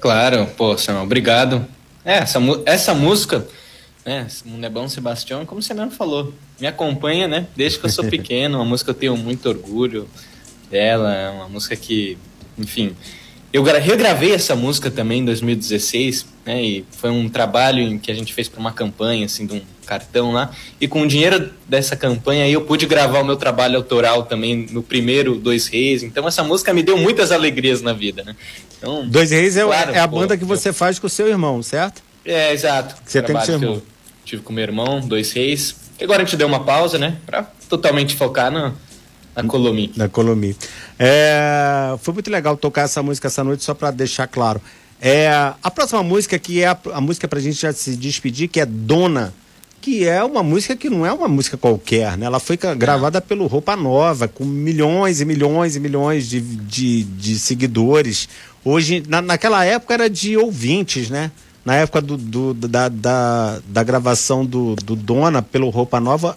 Claro, 0.00 0.46
pô, 0.56 0.76
Samuel, 0.78 1.04
obrigado. 1.04 1.66
É, 2.04 2.18
essa, 2.18 2.38
essa 2.64 2.94
música, 2.94 3.46
né, 4.06 4.26
Mundo 4.44 4.64
é 4.64 4.70
Bom 4.70 4.88
Sebastião, 4.88 5.44
como 5.44 5.60
você 5.60 5.74
mesmo 5.74 5.90
falou, 5.90 6.32
me 6.60 6.66
acompanha, 6.68 7.26
né, 7.26 7.46
desde 7.56 7.78
que 7.80 7.86
eu 7.86 7.90
sou 7.90 8.04
pequeno, 8.08 8.58
uma 8.58 8.64
música 8.64 8.94
que 8.94 8.96
eu 8.96 9.00
tenho 9.00 9.16
muito 9.16 9.48
orgulho 9.48 10.08
dela, 10.70 11.12
é 11.12 11.28
uma 11.30 11.48
música 11.48 11.74
que, 11.74 12.16
enfim, 12.56 12.94
eu 13.52 13.62
gra- 13.64 13.78
regravei 13.78 14.32
essa 14.32 14.54
música 14.54 14.90
também 14.90 15.20
em 15.20 15.24
2016, 15.24 16.24
né, 16.44 16.62
e 16.62 16.84
foi 16.92 17.10
um 17.10 17.28
trabalho 17.28 17.80
em 17.80 17.98
que 17.98 18.10
a 18.10 18.14
gente 18.14 18.32
fez 18.32 18.48
para 18.48 18.60
uma 18.60 18.72
campanha, 18.72 19.26
assim, 19.26 19.44
de 19.44 19.54
um 19.54 19.62
cartão 19.84 20.32
lá, 20.32 20.50
e 20.80 20.86
com 20.86 21.02
o 21.02 21.06
dinheiro 21.06 21.50
dessa 21.68 21.96
campanha 21.96 22.44
aí 22.44 22.52
eu 22.52 22.60
pude 22.62 22.86
gravar 22.86 23.20
o 23.20 23.24
meu 23.24 23.36
trabalho 23.36 23.76
autoral 23.76 24.22
também 24.24 24.66
no 24.70 24.82
primeiro 24.84 25.34
Dois 25.36 25.66
Reis, 25.66 26.02
então 26.04 26.26
essa 26.28 26.44
música 26.44 26.72
me 26.72 26.82
deu 26.82 26.96
muitas 26.96 27.32
alegrias 27.32 27.82
na 27.82 27.92
vida, 27.92 28.22
né. 28.22 28.36
Então, 28.78 29.08
Dois 29.08 29.30
Reis 29.32 29.56
é, 29.56 29.64
Claro, 29.64 29.92
é 29.94 29.98
a 29.98 30.06
pô, 30.06 30.16
banda 30.20 30.36
que 30.36 30.44
eu- 30.44 30.48
você 30.48 30.72
faz 30.72 30.98
com 31.00 31.06
o 31.08 31.10
seu 31.10 31.26
irmão, 31.26 31.60
certo? 31.60 32.02
é, 32.24 32.52
exato. 32.52 32.96
Você 33.06 33.22
tem 33.22 33.34
com 33.36 33.42
seu 33.42 33.54
irmão. 33.54 33.82
Tive 34.26 34.42
com 34.42 34.52
meu 34.52 34.64
irmão, 34.64 35.00
dois 35.00 35.32
reis. 35.32 35.76
E 35.98 36.04
agora 36.04 36.20
a 36.20 36.24
gente 36.24 36.36
deu 36.36 36.48
uma 36.48 36.60
pausa, 36.60 36.98
né? 36.98 37.16
Pra 37.24 37.44
totalmente 37.68 38.14
focar 38.16 38.50
na, 38.50 38.74
na 39.34 39.44
Colomi. 39.44 39.92
Da 39.96 40.08
Colomi. 40.08 40.54
É, 40.98 41.94
foi 42.00 42.12
muito 42.12 42.30
legal 42.30 42.56
tocar 42.56 42.82
essa 42.82 43.02
música 43.02 43.28
essa 43.28 43.44
noite, 43.44 43.64
só 43.64 43.72
para 43.72 43.92
deixar 43.92 44.26
claro. 44.26 44.60
É, 45.00 45.28
a 45.62 45.70
próxima 45.70 46.02
música, 46.02 46.38
que 46.38 46.60
é 46.60 46.66
a, 46.66 46.78
a 46.92 47.00
música 47.00 47.28
pra 47.28 47.38
gente 47.38 47.60
já 47.60 47.72
se 47.72 47.96
despedir, 47.96 48.48
que 48.48 48.60
é 48.60 48.66
Dona, 48.66 49.32
que 49.80 50.06
é 50.06 50.24
uma 50.24 50.42
música 50.42 50.74
que 50.74 50.90
não 50.90 51.06
é 51.06 51.12
uma 51.12 51.28
música 51.28 51.56
qualquer, 51.56 52.18
né? 52.18 52.26
Ela 52.26 52.40
foi 52.40 52.58
gravada 52.76 53.20
pelo 53.20 53.46
Roupa 53.46 53.76
Nova, 53.76 54.26
com 54.26 54.44
milhões 54.44 55.20
e 55.20 55.24
milhões 55.24 55.76
e 55.76 55.80
milhões 55.80 56.28
de, 56.28 56.40
de, 56.40 57.04
de 57.04 57.38
seguidores. 57.38 58.28
Hoje, 58.64 59.04
na, 59.06 59.22
naquela 59.22 59.64
época 59.64 59.94
era 59.94 60.10
de 60.10 60.36
ouvintes, 60.36 61.08
né? 61.08 61.30
Na 61.66 61.74
época 61.74 62.00
do, 62.00 62.16
do- 62.16 62.54
da, 62.54 62.88
da, 62.88 63.60
da 63.66 63.82
gravação 63.82 64.46
do, 64.46 64.76
do 64.76 64.94
Dona 64.96 65.42
pelo 65.42 65.68
Roupa 65.68 65.98
Nova, 65.98 66.36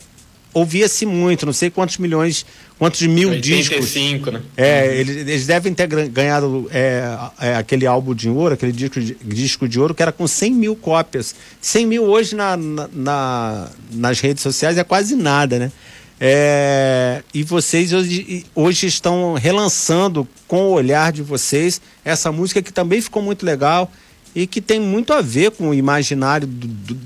ouvia-se 0.51 1.05
muito, 1.05 1.45
não 1.45 1.53
sei 1.53 1.69
quantos 1.69 1.99
milhões, 1.99 2.43
quantos 2.79 3.01
mil 3.03 3.39
discos. 3.39 3.77
85, 3.77 4.31
né? 4.31 4.41
É, 4.57 4.95
eles, 4.97 5.15
eles 5.17 5.45
devem 5.45 5.71
ter 5.71 5.85
ganhado 5.85 6.67
é, 6.73 7.15
é, 7.39 7.55
aquele 7.55 7.85
álbum 7.85 8.15
de 8.15 8.27
ouro, 8.27 8.55
aquele 8.55 8.71
disco 8.71 8.99
de, 8.99 9.15
disco 9.23 9.67
de 9.69 9.79
ouro, 9.79 9.93
que 9.93 10.01
era 10.01 10.11
com 10.11 10.25
100 10.27 10.51
mil 10.51 10.75
cópias. 10.75 11.35
100 11.61 11.85
mil 11.85 12.03
hoje 12.05 12.35
na- 12.35 12.57
na- 12.57 13.69
nas 13.91 14.19
redes 14.19 14.41
sociais 14.41 14.79
é 14.79 14.83
quase 14.83 15.15
nada, 15.15 15.59
né? 15.59 15.71
É, 16.19 17.23
e 17.33 17.43
vocês 17.43 17.93
hoje, 17.93 18.45
hoje 18.53 18.87
estão 18.87 19.35
relançando 19.35 20.27
com 20.47 20.63
o 20.63 20.71
olhar 20.71 21.11
de 21.13 21.21
vocês 21.21 21.79
essa 22.03 22.31
música 22.31 22.61
que 22.61 22.73
também 22.73 22.99
ficou 22.99 23.21
muito 23.21 23.45
legal 23.45 23.89
e 24.35 24.45
que 24.47 24.61
tem 24.61 24.79
muito 24.79 25.13
a 25.13 25.21
ver 25.21 25.51
com 25.51 25.69
o 25.69 25.73
imaginário 25.73 26.47
do- 26.47 26.67
do- 26.67 26.99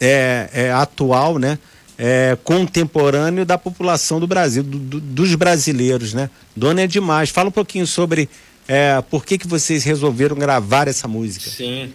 é, 0.00 0.48
é, 0.52 0.72
atual, 0.72 1.38
né? 1.38 1.58
É, 1.96 2.36
contemporâneo 2.42 3.46
da 3.46 3.56
população 3.56 4.18
do 4.18 4.26
Brasil, 4.26 4.62
do- 4.62 4.78
do- 4.78 5.00
dos 5.00 5.34
brasileiros, 5.36 6.12
né? 6.12 6.28
Dona 6.56 6.82
é 6.82 6.86
demais. 6.86 7.30
Fala 7.30 7.48
um 7.48 7.52
pouquinho 7.52 7.86
sobre 7.86 8.28
é, 8.66 9.00
por 9.10 9.24
que, 9.26 9.36
que 9.38 9.46
vocês 9.46 9.84
resolveram 9.84 10.34
gravar 10.36 10.88
essa 10.88 11.06
música. 11.06 11.50
Sim. 11.50 11.92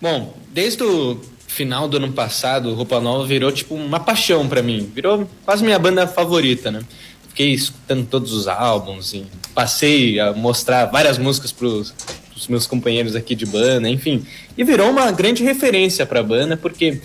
Bom, 0.00 0.36
desde 0.52 0.82
o 0.84 1.18
final 1.48 1.88
do 1.88 1.96
ano 1.96 2.12
passado, 2.12 2.74
Roupa 2.74 3.00
Nova 3.00 3.26
virou 3.26 3.50
tipo 3.50 3.74
uma 3.74 3.98
paixão 3.98 4.46
pra 4.46 4.62
mim. 4.62 4.90
Virou 4.94 5.28
quase 5.46 5.64
minha 5.64 5.78
banda 5.78 6.06
favorita, 6.06 6.70
né? 6.70 6.82
Fiquei 7.30 7.52
escutando 7.54 8.06
todos 8.06 8.32
os 8.32 8.46
álbuns 8.46 9.14
e 9.14 9.24
passei 9.54 10.20
a 10.20 10.32
mostrar 10.34 10.84
várias 10.86 11.16
músicas 11.18 11.50
pros, 11.52 11.94
pros 12.34 12.48
meus 12.48 12.66
companheiros 12.66 13.14
aqui 13.14 13.34
de 13.34 13.46
banda, 13.46 13.88
enfim. 13.88 14.24
E 14.58 14.64
virou 14.64 14.90
uma 14.90 15.10
grande 15.12 15.42
referência 15.44 16.04
pra 16.04 16.22
banda, 16.22 16.56
porque, 16.56 17.00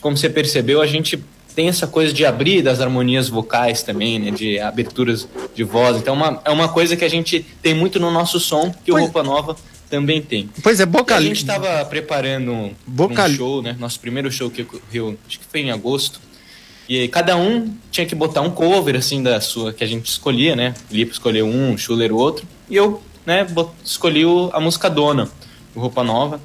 como 0.00 0.16
você 0.16 0.28
percebeu, 0.28 0.82
a 0.82 0.86
gente 0.86 1.22
tem 1.54 1.68
essa 1.68 1.86
coisa 1.86 2.12
de 2.12 2.24
abrir 2.24 2.62
das 2.62 2.80
harmonias 2.80 3.28
vocais 3.28 3.82
também, 3.82 4.18
né? 4.18 4.30
De 4.30 4.58
aberturas 4.58 5.28
de 5.54 5.62
voz. 5.62 5.96
Então 5.98 6.14
é 6.14 6.16
uma, 6.16 6.42
é 6.46 6.50
uma 6.50 6.68
coisa 6.68 6.96
que 6.96 7.04
a 7.04 7.08
gente 7.10 7.44
tem 7.62 7.74
muito 7.74 8.00
no 8.00 8.10
nosso 8.10 8.40
som, 8.40 8.70
que 8.84 8.90
o 8.90 8.94
Pois- 8.94 9.04
Roupa 9.04 9.22
Nova 9.22 9.56
também 9.90 10.22
tem. 10.22 10.48
Pois 10.62 10.80
é, 10.80 10.84
E 10.84 10.86
Boca 10.86 11.14
a 11.14 11.20
gente 11.20 11.36
estava 11.36 11.84
preparando 11.84 12.50
um, 12.52 12.72
Boca- 12.86 13.26
um 13.26 13.34
show, 13.34 13.60
né? 13.62 13.76
Nosso 13.78 14.00
primeiro 14.00 14.32
show 14.32 14.50
que 14.50 14.62
ocorreu, 14.62 15.16
acho 15.28 15.38
que 15.38 15.44
foi 15.50 15.60
em 15.60 15.70
agosto. 15.70 16.20
E 16.88 16.98
aí 17.02 17.08
cada 17.08 17.36
um 17.36 17.74
tinha 17.90 18.06
que 18.06 18.14
botar 18.14 18.40
um 18.40 18.50
cover, 18.50 18.96
assim, 18.96 19.22
da 19.22 19.38
sua, 19.40 19.72
que 19.74 19.84
a 19.84 19.86
gente 19.86 20.06
escolhia, 20.06 20.56
né? 20.56 20.74
O 20.90 20.94
Lipe 20.94 21.12
escolheu 21.12 21.46
um, 21.46 21.74
o 21.74 21.78
Schuller 21.78 22.12
outro. 22.14 22.46
E 22.70 22.74
eu, 22.76 23.02
né, 23.26 23.46
escolhi 23.84 24.24
a 24.52 24.60
música 24.60 24.88
Dona. 24.88 25.28
Roupa 25.74 26.04
Nova. 26.04 26.40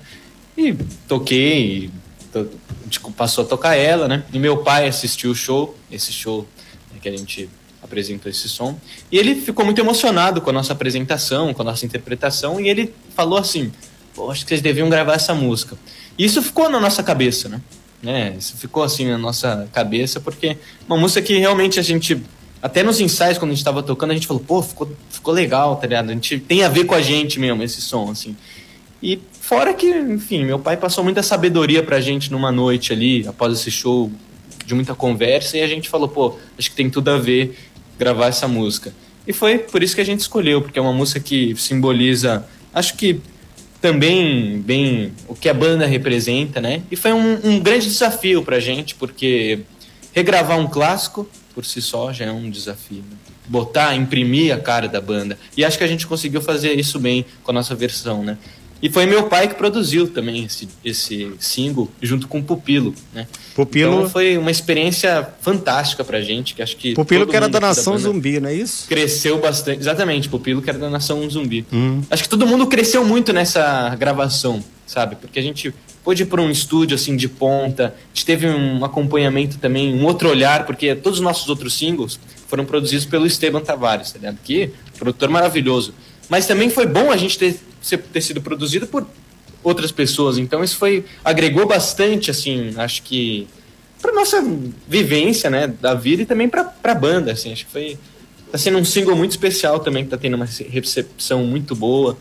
E 0.57 0.73
toquei, 1.07 1.91
to, 2.31 2.49
tipo, 2.89 3.11
passou 3.11 3.43
a 3.43 3.47
tocar 3.47 3.75
ela, 3.75 4.07
né? 4.07 4.23
E 4.33 4.39
meu 4.39 4.57
pai 4.57 4.87
assistiu 4.87 5.31
o 5.31 5.35
show, 5.35 5.77
esse 5.91 6.11
show 6.11 6.47
né, 6.91 6.99
que 7.01 7.09
a 7.09 7.15
gente 7.15 7.49
apresentou 7.81 8.29
esse 8.29 8.49
som. 8.49 8.79
E 9.11 9.17
ele 9.17 9.35
ficou 9.35 9.63
muito 9.63 9.79
emocionado 9.79 10.41
com 10.41 10.49
a 10.49 10.53
nossa 10.53 10.73
apresentação, 10.73 11.53
com 11.53 11.61
a 11.61 11.65
nossa 11.65 11.85
interpretação, 11.85 12.59
e 12.59 12.69
ele 12.69 12.93
falou 13.15 13.37
assim: 13.37 13.71
Pô, 14.15 14.31
acho 14.31 14.43
que 14.43 14.49
vocês 14.49 14.61
deviam 14.61 14.89
gravar 14.89 15.13
essa 15.13 15.35
música. 15.35 15.77
E 16.17 16.25
isso 16.25 16.41
ficou 16.41 16.69
na 16.69 16.79
nossa 16.79 17.03
cabeça, 17.03 17.47
né? 17.47 17.61
né? 18.01 18.35
Isso 18.37 18.57
ficou 18.57 18.83
assim 18.83 19.05
na 19.05 19.17
nossa 19.17 19.69
cabeça, 19.71 20.19
porque 20.19 20.57
uma 20.87 20.97
música 20.97 21.21
que 21.21 21.37
realmente 21.37 21.79
a 21.79 21.83
gente. 21.83 22.21
Até 22.61 22.83
nos 22.83 22.99
ensaios, 22.99 23.37
quando 23.37 23.51
a 23.51 23.53
gente 23.53 23.61
estava 23.61 23.83
tocando, 23.83 24.11
a 24.11 24.13
gente 24.13 24.27
falou, 24.27 24.43
pô, 24.45 24.61
ficou, 24.61 24.89
ficou 25.09 25.33
legal, 25.33 25.75
tá 25.75 25.85
ligado? 25.85 26.09
A 26.09 26.13
gente 26.13 26.39
tem 26.39 26.63
a 26.63 26.69
ver 26.69 26.85
com 26.85 26.95
a 26.95 27.01
gente 27.01 27.39
mesmo, 27.39 27.61
esse 27.61 27.81
som, 27.81 28.09
assim. 28.09 28.35
E 29.01 29.19
fora 29.41 29.73
que, 29.73 29.87
enfim, 29.87 30.43
meu 30.43 30.57
pai 30.57 30.75
passou 30.75 31.03
muita 31.03 31.21
sabedoria 31.21 31.83
pra 31.83 32.01
gente 32.01 32.31
numa 32.31 32.51
noite 32.51 32.91
ali, 32.91 33.27
após 33.27 33.53
esse 33.53 33.69
show, 33.69 34.11
de 34.65 34.73
muita 34.73 34.95
conversa, 34.95 35.57
e 35.57 35.61
a 35.61 35.67
gente 35.67 35.87
falou, 35.87 36.07
pô, 36.09 36.35
acho 36.57 36.71
que 36.71 36.75
tem 36.75 36.89
tudo 36.89 37.09
a 37.09 37.17
ver 37.17 37.57
gravar 37.97 38.27
essa 38.27 38.47
música. 38.47 38.93
E 39.25 39.33
foi 39.33 39.59
por 39.59 39.83
isso 39.83 39.93
que 39.95 40.01
a 40.01 40.05
gente 40.05 40.21
escolheu, 40.21 40.61
porque 40.61 40.79
é 40.79 40.81
uma 40.81 40.93
música 40.93 41.19
que 41.19 41.55
simboliza, 41.55 42.45
acho 42.73 42.95
que 42.95 43.21
também 43.79 44.59
bem 44.61 45.11
o 45.27 45.35
que 45.35 45.47
a 45.47 45.53
banda 45.53 45.85
representa, 45.85 46.59
né? 46.59 46.81
E 46.89 46.95
foi 46.95 47.13
um, 47.13 47.39
um 47.43 47.59
grande 47.59 47.87
desafio 47.87 48.43
pra 48.43 48.59
gente, 48.59 48.95
porque 48.95 49.59
regravar 50.13 50.57
um 50.59 50.67
clássico 50.67 51.29
por 51.57 51.65
si 51.65 51.81
só 51.81 52.13
já 52.13 52.25
é 52.25 52.31
um 52.31 52.51
desafio. 52.51 53.03
Né? 53.09 53.17
Botar, 53.47 53.95
imprimir 53.95 54.53
a 54.53 54.59
cara 54.59 54.87
da 54.87 55.01
banda. 55.01 55.39
E 55.57 55.65
acho 55.65 55.75
que 55.75 55.83
a 55.83 55.87
gente 55.87 56.05
conseguiu 56.05 56.39
fazer 56.39 56.73
isso 56.73 56.99
bem 56.99 57.25
com 57.41 57.49
a 57.49 57.53
nossa 57.55 57.73
versão, 57.73 58.23
né? 58.23 58.37
E 58.79 58.91
foi 58.91 59.07
meu 59.07 59.23
pai 59.23 59.47
que 59.47 59.55
produziu 59.55 60.07
também 60.07 60.45
esse, 60.45 60.69
esse 60.85 61.31
single, 61.39 61.89
junto 61.99 62.27
com 62.27 62.37
o 62.37 62.43
Pupilo, 62.43 62.93
né? 63.11 63.25
Pupilo... 63.55 63.91
Então 63.95 64.09
foi 64.11 64.37
uma 64.37 64.51
experiência 64.51 65.27
fantástica 65.41 66.03
pra 66.03 66.21
gente, 66.21 66.53
que 66.53 66.61
acho 66.61 66.77
que... 66.77 66.93
Pupilo 66.93 67.25
que 67.25 67.35
era 67.35 67.49
da 67.49 67.59
Nação 67.59 67.97
Zumbi, 67.97 68.39
não 68.39 68.49
é 68.49 68.53
isso? 68.53 68.87
Cresceu 68.87 69.41
bastante, 69.41 69.79
exatamente, 69.79 70.29
Pupilo 70.29 70.61
que 70.61 70.69
era 70.69 70.77
da 70.77 70.91
Nação 70.91 71.27
Zumbi. 71.27 71.65
Hum. 71.73 72.03
Acho 72.07 72.21
que 72.21 72.29
todo 72.29 72.45
mundo 72.45 72.67
cresceu 72.67 73.03
muito 73.03 73.33
nessa 73.33 73.95
gravação, 73.95 74.63
sabe? 74.85 75.15
Porque 75.15 75.39
a 75.39 75.41
gente 75.41 75.73
pôde 76.07 76.23
ir 76.23 76.27
para 76.27 76.41
um 76.41 76.49
estúdio 76.49 76.95
assim 76.95 77.17
de 77.17 77.27
ponta, 77.27 77.87
a 77.87 78.07
gente 78.13 78.25
teve 78.25 78.47
um 78.47 78.85
acompanhamento 78.85 79.57
também, 79.57 79.93
um 79.93 80.05
outro 80.05 80.29
olhar, 80.29 80.65
porque 80.65 80.95
todos 80.95 81.19
os 81.19 81.23
nossos 81.23 81.49
outros 81.49 81.77
singles 81.77 82.17
foram 82.47 82.63
produzidos 82.63 83.05
pelo 83.05 83.27
Esteban 83.27 83.59
Tavares, 83.59 84.13
tá 84.13 84.17
ligado? 84.17 84.37
Que 84.41 84.71
produtor 84.97 85.27
maravilhoso. 85.27 85.93
Mas 86.29 86.47
também 86.47 86.69
foi 86.69 86.85
bom 86.85 87.11
a 87.11 87.17
gente 87.17 87.37
ter 87.37 87.59
ter 88.13 88.21
sido 88.21 88.41
produzido 88.41 88.87
por 88.87 89.05
outras 89.61 89.91
pessoas. 89.91 90.37
Então 90.37 90.63
isso 90.63 90.77
foi 90.77 91.03
agregou 91.25 91.67
bastante, 91.67 92.31
assim, 92.31 92.73
acho 92.77 93.03
que 93.03 93.45
para 94.01 94.13
nossa 94.13 94.41
vivência, 94.87 95.49
né, 95.49 95.67
da 95.67 95.93
vida 95.93 96.21
e 96.21 96.25
também 96.25 96.47
para 96.47 96.73
a 96.85 96.95
banda, 96.95 97.33
assim, 97.33 97.51
acho 97.51 97.65
que 97.65 97.71
foi 97.73 97.99
tá 98.49 98.57
sendo 98.57 98.77
um 98.77 98.85
single 98.85 99.13
muito 99.13 99.31
especial 99.31 99.81
também 99.81 100.05
que 100.05 100.09
tá 100.09 100.17
tendo 100.17 100.35
uma 100.35 100.45
recepção 100.45 101.43
muito 101.43 101.75
boa. 101.75 102.17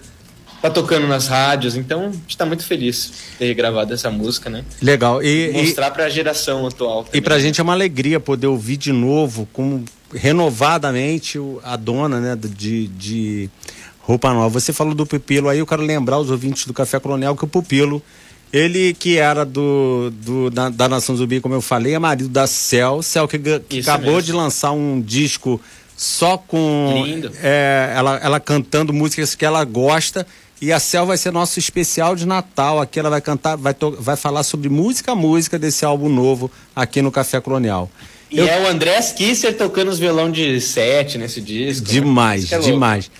Tá 0.62 0.70
tocando 0.70 1.06
nas 1.06 1.28
rádios, 1.28 1.76
então 1.76 2.06
a 2.06 2.12
gente 2.12 2.36
tá 2.36 2.46
muito 2.46 2.64
feliz 2.64 3.12
de 3.32 3.38
ter 3.38 3.54
gravado 3.54 3.92
essa 3.92 4.10
música, 4.10 4.50
né? 4.50 4.64
Legal. 4.80 5.22
E 5.22 5.52
mostrar 5.52 5.90
para 5.90 6.06
a 6.06 6.08
geração 6.08 6.66
atual. 6.66 7.04
Também. 7.04 7.18
E 7.18 7.22
pra 7.22 7.38
gente 7.38 7.60
é 7.60 7.64
uma 7.64 7.72
alegria 7.72 8.18
poder 8.18 8.46
ouvir 8.46 8.76
de 8.76 8.92
novo, 8.92 9.48
com 9.52 9.84
renovadamente 10.12 11.38
a 11.62 11.76
dona, 11.76 12.20
né, 12.20 12.36
de, 12.36 12.88
de 12.88 13.50
roupa 14.00 14.32
nova. 14.32 14.60
Você 14.60 14.72
falou 14.72 14.94
do 14.94 15.04
Pupilo 15.04 15.48
aí, 15.48 15.58
eu 15.58 15.66
quero 15.66 15.82
lembrar 15.82 16.18
os 16.18 16.30
ouvintes 16.30 16.64
do 16.64 16.72
Café 16.72 16.98
Colonial 17.00 17.36
que 17.36 17.44
o 17.44 17.48
Pupilo, 17.48 18.02
ele 18.52 18.94
que 18.94 19.18
era 19.18 19.44
do, 19.44 20.10
do 20.10 20.50
da, 20.50 20.68
da, 20.68 20.88
Nação 20.88 21.16
Zumbi, 21.16 21.40
como 21.40 21.54
eu 21.54 21.60
falei, 21.60 21.94
é 21.94 21.98
marido 21.98 22.28
da 22.28 22.46
Cel, 22.46 23.02
Cel 23.02 23.26
que, 23.26 23.38
que 23.38 23.80
acabou 23.80 24.14
mesmo. 24.14 24.22
de 24.22 24.32
lançar 24.32 24.70
um 24.72 25.00
disco 25.00 25.60
só 25.96 26.36
com 26.36 27.04
é, 27.42 27.92
ela, 27.96 28.16
ela 28.22 28.40
cantando 28.40 28.92
músicas 28.92 29.34
que 29.34 29.44
ela 29.44 29.64
gosta. 29.64 30.26
E 30.60 30.72
a 30.72 30.80
Cel 30.80 31.04
vai 31.04 31.18
ser 31.18 31.32
nosso 31.32 31.58
especial 31.58 32.16
de 32.16 32.26
Natal. 32.26 32.80
Aqui 32.80 32.98
ela 32.98 33.10
vai 33.10 33.20
cantar, 33.20 33.56
vai, 33.56 33.74
vai 33.98 34.16
falar 34.16 34.42
sobre 34.42 34.68
música 34.68 35.12
a 35.12 35.14
música 35.14 35.58
desse 35.58 35.84
álbum 35.84 36.08
novo 36.08 36.50
aqui 36.74 37.02
no 37.02 37.12
Café 37.12 37.40
Colonial. 37.40 37.90
E 38.30 38.38
eu... 38.38 38.46
é 38.46 38.62
o 38.62 38.66
André 38.66 39.00
Kisser 39.02 39.56
tocando 39.56 39.88
os 39.88 39.98
violão 39.98 40.30
de 40.30 40.60
sete 40.60 41.18
nesse 41.18 41.40
disco. 41.40 41.86
Demais, 41.86 42.50
né? 42.50 42.56
é 42.56 42.60
demais. 42.60 43.10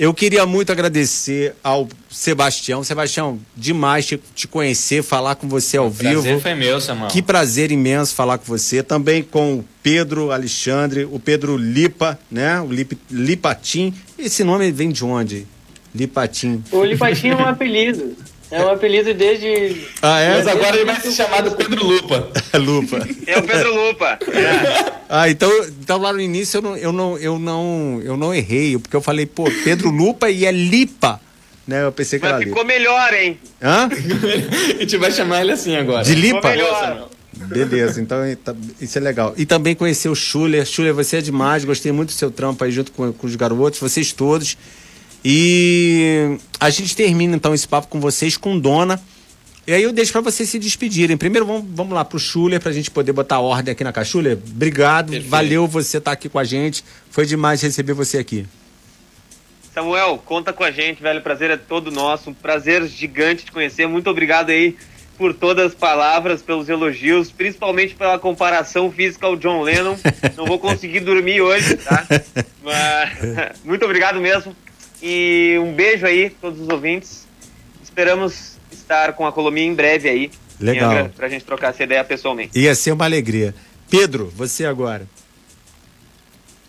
Eu 0.00 0.14
queria 0.14 0.46
muito 0.46 0.72
agradecer 0.72 1.54
ao 1.62 1.86
Sebastião. 2.08 2.82
Sebastião, 2.82 3.38
demais 3.54 4.06
te, 4.06 4.18
te 4.34 4.48
conhecer, 4.48 5.02
falar 5.02 5.34
com 5.34 5.46
você 5.46 5.76
ao 5.76 5.88
o 5.88 5.90
vivo. 5.90 6.22
Prazer 6.22 6.40
foi 6.40 6.54
meu, 6.54 6.80
Samuel. 6.80 7.10
Que 7.10 7.20
prazer 7.20 7.70
imenso 7.70 8.14
falar 8.14 8.38
com 8.38 8.46
você. 8.46 8.82
Também 8.82 9.22
com 9.22 9.56
o 9.56 9.64
Pedro 9.82 10.32
Alexandre, 10.32 11.04
o 11.04 11.20
Pedro 11.20 11.54
Lipa, 11.58 12.18
né? 12.30 12.58
O 12.62 12.72
Lip, 12.72 12.96
Lipatim. 13.10 13.92
Esse 14.18 14.42
nome 14.42 14.72
vem 14.72 14.90
de 14.90 15.04
onde? 15.04 15.46
Lipatim. 15.94 16.62
O 16.70 16.84
Lipatim 16.84 17.28
é 17.28 17.36
um 17.36 17.46
apelido. 17.46 18.16
É 18.50 18.64
um 18.64 18.70
apelido 18.70 19.14
desde. 19.14 19.86
Ah, 20.02 20.18
é? 20.18 20.36
Mas 20.36 20.48
agora 20.48 20.76
ele 20.76 20.84
vai 20.84 21.00
ser 21.00 21.12
chamado 21.12 21.52
Pedro 21.52 21.86
Lupa. 21.86 22.28
Lupa. 22.58 23.08
É 23.26 23.38
o 23.38 23.42
Pedro 23.44 23.74
Lupa. 23.74 24.18
É. 24.26 24.92
Ah, 25.08 25.28
então, 25.28 25.50
então 25.80 25.98
lá 25.98 26.12
no 26.12 26.20
início 26.20 26.58
eu 26.58 26.62
não, 26.62 26.76
eu, 26.76 26.92
não, 26.92 27.18
eu, 27.18 27.38
não, 27.38 28.00
eu 28.02 28.16
não 28.16 28.34
errei, 28.34 28.76
porque 28.76 28.96
eu 28.96 29.00
falei, 29.00 29.24
pô, 29.24 29.44
Pedro 29.62 29.90
Lupa 29.90 30.28
e 30.30 30.44
é 30.44 30.50
Lipa. 30.50 31.20
Né? 31.66 31.84
Eu 31.84 31.92
pensei 31.92 32.18
que 32.18 32.24
Mas 32.24 32.34
era 32.34 32.42
ficou 32.42 32.62
Lipa. 32.62 32.74
melhor, 32.74 33.14
hein? 33.14 33.38
Hã? 33.62 33.88
a 34.74 34.80
gente 34.80 34.96
vai 34.96 35.12
chamar 35.12 35.42
ele 35.42 35.52
assim 35.52 35.76
agora. 35.76 36.02
De 36.02 36.14
Lipa? 36.16 36.36
Ficou 36.36 36.50
melhor. 36.50 37.08
Beleza, 37.32 38.00
então 38.00 38.18
tá, 38.44 38.54
isso 38.80 38.98
é 38.98 39.00
legal. 39.00 39.32
E 39.36 39.46
também 39.46 39.74
conhecer 39.76 40.08
o 40.08 40.14
Schuller. 40.14 40.66
Schuller, 40.66 40.92
você 40.92 41.18
é 41.18 41.20
demais, 41.20 41.64
gostei 41.64 41.92
muito 41.92 42.08
do 42.08 42.14
seu 42.14 42.30
trampo 42.30 42.64
aí 42.64 42.72
junto 42.72 42.90
com, 42.92 43.12
com 43.12 43.26
os 43.26 43.36
garotos, 43.36 43.78
vocês 43.78 44.12
todos. 44.12 44.58
E 45.24 46.38
a 46.58 46.70
gente 46.70 46.96
termina 46.96 47.36
então 47.36 47.54
esse 47.54 47.68
papo 47.68 47.88
com 47.88 48.00
vocês 48.00 48.36
com 48.36 48.58
Dona. 48.58 49.00
E 49.66 49.72
aí 49.72 49.82
eu 49.82 49.92
deixo 49.92 50.10
para 50.12 50.22
vocês 50.22 50.48
se 50.48 50.58
despedirem. 50.58 51.16
Primeiro 51.16 51.46
vamos, 51.46 51.64
vamos 51.72 51.92
lá 51.92 52.04
pro 52.04 52.18
Schuller 52.18 52.60
pra 52.60 52.72
gente 52.72 52.90
poder 52.90 53.12
botar 53.12 53.38
ordem 53.40 53.72
aqui 53.72 53.84
na 53.84 53.92
Cachuller. 53.92 54.36
Obrigado, 54.36 55.10
Perfeito. 55.10 55.30
valeu 55.30 55.66
você 55.66 55.98
estar 55.98 56.10
tá 56.10 56.14
aqui 56.14 56.28
com 56.28 56.38
a 56.38 56.44
gente. 56.44 56.84
Foi 57.10 57.26
demais 57.26 57.60
receber 57.60 57.92
você 57.92 58.18
aqui. 58.18 58.46
Samuel, 59.72 60.20
conta 60.24 60.52
com 60.52 60.64
a 60.64 60.70
gente, 60.70 61.00
velho. 61.00 61.20
O 61.20 61.22
prazer 61.22 61.50
é 61.50 61.56
todo 61.56 61.90
nosso. 61.90 62.30
Um 62.30 62.34
prazer 62.34 62.84
gigante 62.86 63.44
te 63.44 63.52
conhecer. 63.52 63.86
Muito 63.86 64.10
obrigado 64.10 64.50
aí 64.50 64.76
por 65.16 65.34
todas 65.34 65.66
as 65.66 65.74
palavras, 65.74 66.42
pelos 66.42 66.68
elogios, 66.68 67.30
principalmente 67.30 67.94
pela 67.94 68.18
comparação 68.18 68.90
física 68.90 69.26
ao 69.26 69.36
John 69.36 69.62
Lennon. 69.62 69.96
Não 70.34 70.46
vou 70.46 70.58
conseguir 70.58 71.00
dormir 71.00 71.42
hoje, 71.42 71.76
tá? 71.76 72.06
Mas 72.64 73.18
muito 73.62 73.84
obrigado 73.84 74.20
mesmo. 74.20 74.56
E 75.02 75.56
um 75.58 75.72
beijo 75.72 76.06
aí, 76.06 76.30
todos 76.30 76.60
os 76.60 76.68
ouvintes. 76.68 77.26
Esperamos 77.82 78.58
estar 78.70 79.14
com 79.14 79.26
a 79.26 79.32
Colomia 79.32 79.64
em 79.64 79.74
breve 79.74 80.08
aí. 80.08 80.30
Legal. 80.60 81.08
Pra 81.16 81.28
gente 81.28 81.44
trocar 81.44 81.70
essa 81.70 81.82
ideia 81.82 82.04
pessoalmente. 82.04 82.58
Ia 82.58 82.74
ser 82.74 82.92
uma 82.92 83.04
alegria. 83.04 83.54
Pedro, 83.88 84.30
você 84.34 84.64
agora. 84.64 85.06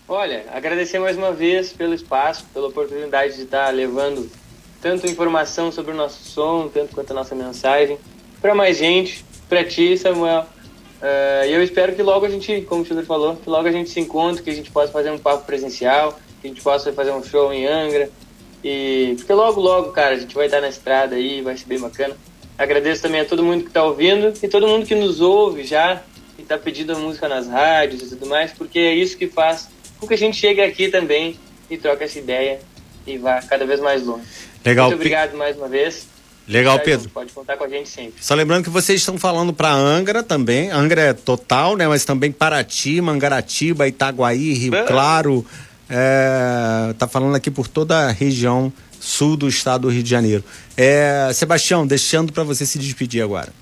Olha, 0.08 0.44
agradecer 0.52 0.98
mais 0.98 1.16
uma 1.16 1.32
vez 1.32 1.72
pelo 1.72 1.94
espaço, 1.94 2.44
pela 2.52 2.68
oportunidade 2.68 3.36
de 3.36 3.42
estar 3.42 3.70
levando 3.70 4.28
tanto 4.80 5.06
informação 5.06 5.70
sobre 5.70 5.92
o 5.92 5.94
nosso 5.94 6.24
som, 6.24 6.68
tanto 6.68 6.94
quanto 6.94 7.12
a 7.12 7.14
nossa 7.14 7.34
mensagem, 7.34 7.96
para 8.40 8.54
mais 8.54 8.76
gente, 8.76 9.24
para 9.48 9.64
ti, 9.64 9.96
Samuel. 9.96 10.44
Uh, 11.00 11.46
e 11.46 11.52
eu 11.52 11.62
espero 11.62 11.94
que 11.94 12.02
logo 12.02 12.26
a 12.26 12.28
gente, 12.28 12.62
como 12.62 12.82
o 12.82 12.84
Sugar 12.84 13.04
falou, 13.04 13.36
que 13.36 13.48
logo 13.48 13.68
a 13.68 13.72
gente 13.72 13.90
se 13.90 14.00
encontre, 14.00 14.42
que 14.42 14.50
a 14.50 14.54
gente 14.54 14.70
possa 14.70 14.92
fazer 14.92 15.10
um 15.10 15.18
papo 15.18 15.46
presencial, 15.46 16.18
que 16.42 16.48
a 16.48 16.50
gente 16.50 16.60
possa 16.60 16.92
fazer 16.92 17.12
um 17.12 17.22
show 17.22 17.52
em 17.52 17.66
Angra. 17.66 18.10
E 18.62 19.14
porque 19.16 19.32
logo, 19.32 19.60
logo, 19.60 19.92
cara, 19.92 20.16
a 20.16 20.18
gente 20.18 20.34
vai 20.34 20.46
estar 20.46 20.60
na 20.60 20.68
estrada 20.68 21.14
aí, 21.14 21.40
vai 21.40 21.56
ser 21.56 21.66
bem 21.66 21.78
bacana. 21.78 22.16
Agradeço 22.58 23.00
também 23.00 23.20
a 23.20 23.24
todo 23.24 23.42
mundo 23.42 23.62
que 23.62 23.68
está 23.68 23.82
ouvindo 23.84 24.32
e 24.42 24.48
todo 24.48 24.68
mundo 24.68 24.84
que 24.84 24.94
nos 24.94 25.20
ouve 25.20 25.64
já, 25.64 26.02
e 26.38 26.42
está 26.42 26.58
pedindo 26.58 26.92
a 26.92 26.98
música 26.98 27.28
nas 27.28 27.48
rádios 27.48 28.02
e 28.02 28.08
tudo 28.10 28.26
mais, 28.26 28.52
porque 28.52 28.78
é 28.78 28.94
isso 28.94 29.16
que 29.16 29.26
faz 29.26 29.68
com 29.98 30.06
que 30.06 30.14
a 30.14 30.18
gente 30.18 30.36
chegue 30.36 30.60
aqui 30.60 30.88
também 30.88 31.36
e 31.70 31.76
troque 31.76 32.04
essa 32.04 32.18
ideia 32.18 32.60
e 33.06 33.16
vá 33.18 33.40
cada 33.42 33.64
vez 33.64 33.80
mais 33.80 34.04
longe. 34.04 34.24
Legal. 34.64 34.86
Muito 34.86 34.96
obrigado 34.96 35.36
mais 35.36 35.56
uma 35.56 35.68
vez. 35.68 36.06
Legal, 36.46 36.78
Pedro. 36.80 37.08
Pode 37.10 37.32
contar 37.32 37.56
com 37.56 37.64
a 37.64 37.68
gente 37.68 37.88
sempre. 37.88 38.14
Só 38.20 38.34
lembrando 38.34 38.64
que 38.64 38.70
vocês 38.70 39.00
estão 39.00 39.16
falando 39.16 39.52
para 39.52 39.72
Angra 39.72 40.22
também. 40.22 40.70
Angra 40.70 41.00
é 41.00 41.12
total, 41.12 41.76
né? 41.76 41.86
Mas 41.86 42.04
também 42.04 42.32
Paraty, 42.32 43.00
Mangaratiba, 43.00 43.86
Itaguaí, 43.86 44.52
Rio 44.52 44.72
Claro, 44.86 45.46
é, 45.94 46.94
tá 46.94 47.06
falando 47.06 47.34
aqui 47.34 47.50
por 47.50 47.68
toda 47.68 48.06
a 48.06 48.10
região 48.10 48.72
sul 48.98 49.36
do 49.36 49.46
estado 49.46 49.82
do 49.82 49.90
Rio 49.90 50.02
de 50.02 50.08
Janeiro. 50.08 50.42
É, 50.74 51.30
Sebastião, 51.34 51.86
deixando 51.86 52.32
para 52.32 52.42
você 52.42 52.64
se 52.64 52.78
despedir 52.78 53.22
agora. 53.22 53.52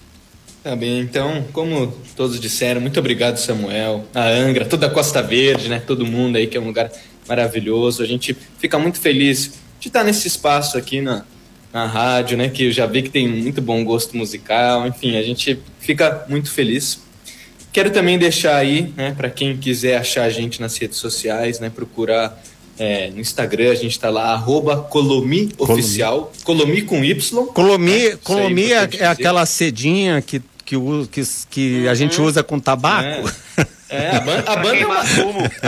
Tá 0.62 0.76
bem, 0.76 1.00
então, 1.00 1.44
como 1.52 1.92
todos 2.14 2.38
disseram, 2.38 2.80
muito 2.80 3.00
obrigado, 3.00 3.38
Samuel, 3.38 4.04
a 4.14 4.28
Angra, 4.28 4.64
toda 4.64 4.86
a 4.86 4.90
Costa 4.90 5.20
Verde, 5.22 5.68
né? 5.68 5.82
Todo 5.84 6.06
mundo 6.06 6.36
aí, 6.36 6.46
que 6.46 6.56
é 6.56 6.60
um 6.60 6.66
lugar 6.66 6.92
maravilhoso. 7.26 8.02
A 8.02 8.06
gente 8.06 8.36
fica 8.58 8.78
muito 8.78 9.00
feliz 9.00 9.54
de 9.80 9.88
estar 9.88 10.04
nesse 10.04 10.28
espaço 10.28 10.78
aqui 10.78 11.00
na, 11.00 11.24
na 11.72 11.86
rádio, 11.86 12.36
né? 12.36 12.48
Que 12.48 12.66
eu 12.66 12.72
já 12.72 12.86
vi 12.86 13.02
que 13.02 13.10
tem 13.10 13.26
muito 13.26 13.60
bom 13.60 13.82
gosto 13.82 14.16
musical. 14.16 14.86
Enfim, 14.86 15.16
a 15.16 15.22
gente 15.22 15.58
fica 15.80 16.26
muito 16.28 16.50
feliz. 16.50 17.00
Quero 17.72 17.90
também 17.90 18.18
deixar 18.18 18.56
aí, 18.56 18.92
né, 18.96 19.14
para 19.16 19.30
quem 19.30 19.56
quiser 19.56 19.96
achar 19.96 20.24
a 20.24 20.30
gente 20.30 20.60
nas 20.60 20.76
redes 20.76 20.98
sociais, 20.98 21.60
né, 21.60 21.70
procurar 21.70 22.40
é, 22.78 23.10
no 23.10 23.20
Instagram, 23.20 23.70
a 23.70 23.74
gente 23.74 23.92
está 23.92 24.10
lá, 24.10 24.32
arroba 24.32 24.78
Colomi 24.78 25.52
Oficial. 25.58 26.32
Colomi 26.44 26.82
com 26.82 27.04
Y. 27.04 27.46
Colomi, 27.52 27.92
É, 27.92 28.06
aí 28.12 28.16
Colomi 28.16 28.72
é 28.72 28.76
é, 28.84 28.88
é 29.00 29.06
aquela 29.06 29.44
cedinha 29.46 30.20
que, 30.22 30.40
que, 30.64 30.76
o- 30.76 31.06
que, 31.10 31.22
que 31.50 31.86
a 31.88 31.94
gente 31.94 32.20
usa 32.20 32.42
com 32.42 32.58
tabaco. 32.58 33.30
É, 33.88 34.16
a, 34.16 34.20
ban- 34.20 34.44
a 34.46 34.56
banda 34.56 34.76
é 34.78 34.86
uma, 34.86 35.00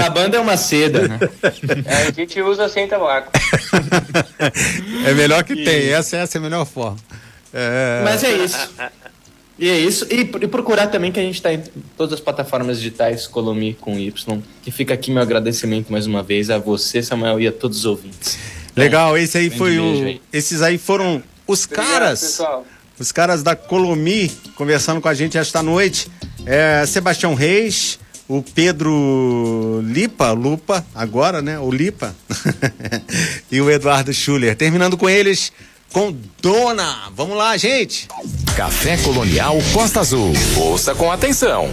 a 0.07 0.11
banda 0.11 0.37
é 0.37 0.41
uma 0.41 0.57
seda, 0.57 1.09
né? 1.09 1.19
É, 1.85 1.97
a 2.09 2.11
gente 2.13 2.41
usa 2.41 2.69
sem 2.69 2.87
tabaco. 2.89 3.31
É, 5.05 5.13
melhor 5.15 5.43
que 5.45 5.55
tem. 5.57 5.89
Essa, 5.91 6.17
essa 6.19 6.39
é 6.39 6.41
a 6.41 6.43
melhor 6.43 6.65
forma. 6.65 6.97
É, 7.53 8.01
Mas 8.05 8.23
é 8.25 8.33
isso. 8.33 8.57
E 9.59 9.69
é 9.69 9.79
isso. 9.79 10.07
E, 10.11 10.21
e 10.21 10.49
procurar 10.49 10.89
também 10.89 11.13
que 11.13 11.21
a 11.21 11.23
gente 11.23 11.37
está 11.37 11.53
em 11.53 11.63
todas 11.97 12.15
as 12.15 12.21
plataformas 12.21 12.79
digitais, 12.79 13.27
Colomi 13.27 13.75
com 13.81 13.99
Y. 13.99 14.43
Que 14.63 14.71
fica 14.71 14.95
aqui 14.95 15.11
meu 15.11 15.23
agradecimento 15.23 15.93
mais 15.93 16.07
uma 16.07 16.23
vez 16.23 16.51
a 16.51 16.59
você, 16.59 17.03
Samuel, 17.03 17.41
e 17.41 17.47
a 17.47 17.53
todos 17.53 17.79
os 17.79 17.85
ouvintes. 17.85 18.39
Legal, 18.75 19.17
esse 19.19 19.39
aí 19.39 19.51
foi 19.51 19.77
beijo 19.77 20.03
o. 20.03 20.07
aí. 20.07 20.21
Esses 20.33 20.63
aí 20.63 20.79
foram 20.79 21.23
os 21.47 21.65
Obrigado, 21.65 21.87
caras. 21.87 22.21
pessoal. 22.21 22.67
Os 22.99 23.13
caras 23.13 23.43
da 23.43 23.57
Colomi 23.57 24.31
conversando 24.55 25.01
com 25.01 25.09
a 25.09 25.15
gente 25.15 25.37
esta 25.37 25.63
noite. 25.63 26.11
É, 26.47 26.85
Sebastião 26.87 27.35
Reis, 27.35 27.99
o 28.29 28.43
Pedro 28.43 29.83
Lipa, 29.85 30.33
Lupa, 30.33 30.85
agora, 30.95 31.43
né? 31.43 31.59
O 31.59 31.71
Lipa. 31.71 32.15
e 33.51 33.61
o 33.61 33.71
Eduardo 33.71 34.13
Schuller. 34.13 34.57
Terminando 34.57 34.97
com 34.97 35.09
eles, 35.09 35.53
com 35.93 36.15
Dona. 36.41 37.11
Vamos 37.15 37.37
lá, 37.37 37.57
gente. 37.57 38.09
Café 38.57 38.97
Colonial 38.99 39.59
Costa 39.73 40.01
Azul. 40.01 40.33
Ouça 40.57 40.95
com 40.95 41.13
atenção. 41.13 41.69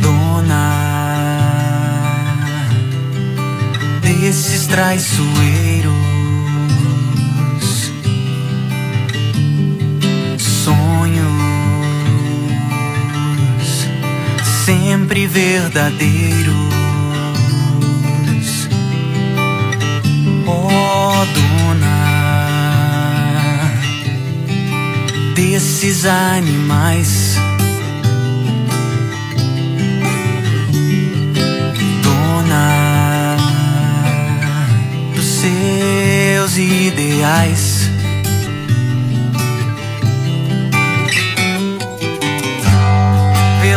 dona 0.00 0.88
desses 4.02 4.66
traiçoeiros. 4.66 5.57
Sempre 14.88 15.26
verdadeiros. 15.26 16.56
Oh, 20.46 21.26
dona 21.34 21.98
desses 25.34 26.06
animais. 26.06 27.36
dona 32.02 33.36
dos 35.14 35.26
seus 35.26 36.56
ideais. 36.56 37.90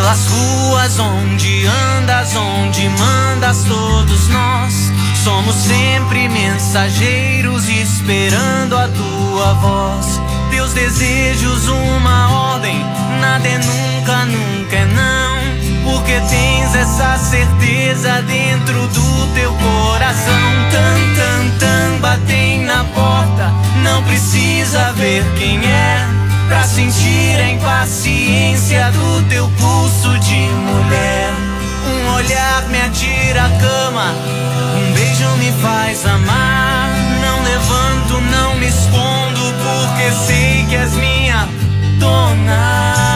Pelas 0.02 0.26
ruas 0.26 0.98
onde 0.98 1.64
andas, 1.64 2.34
onde 2.34 2.88
mandas, 2.88 3.62
todos 3.62 4.26
nós 4.30 4.74
somos 5.22 5.54
sempre 5.54 6.28
mensageiros 6.28 7.68
esperando 7.68 8.76
a 8.76 8.88
tua 8.88 9.54
voz. 9.54 10.20
Teus 10.50 10.72
desejos, 10.72 11.68
uma 11.68 12.50
ordem, 12.50 12.84
nada 13.20 13.46
é 13.46 13.58
nunca, 13.58 14.24
nunca 14.24 14.74
é 14.76 14.86
não. 14.86 15.92
Porque 15.92 16.20
tens 16.28 16.74
essa 16.74 17.16
certeza 17.18 18.22
dentro 18.22 18.88
do 18.88 19.34
teu 19.34 19.52
coração. 19.52 20.34
Tan, 20.72 21.14
tan, 21.14 21.58
tan, 21.60 22.00
batem 22.00 22.64
na 22.64 22.82
porta. 22.86 23.52
Não 23.84 24.02
precisa 24.02 24.92
ver 24.94 25.24
quem 25.38 25.64
é. 25.64 26.21
Pra 26.52 26.64
sentir 26.64 27.40
a 27.40 27.50
impaciência 27.50 28.90
do 28.90 29.26
teu 29.30 29.48
pulso 29.58 30.18
de 30.18 30.34
mulher. 30.34 31.32
Um 31.88 32.12
olhar 32.12 32.68
me 32.68 32.78
atira 32.78 33.46
a 33.46 33.48
cama. 33.48 34.14
Um 34.76 34.92
beijo 34.92 35.30
me 35.38 35.50
faz 35.62 36.04
amar. 36.04 36.90
Não 37.22 37.42
levanto, 37.42 38.20
não 38.30 38.54
me 38.56 38.66
escondo. 38.66 39.40
Porque 39.64 40.10
sei 40.26 40.66
que 40.68 40.76
és 40.76 40.92
minha 40.92 41.48
dona. 41.98 43.11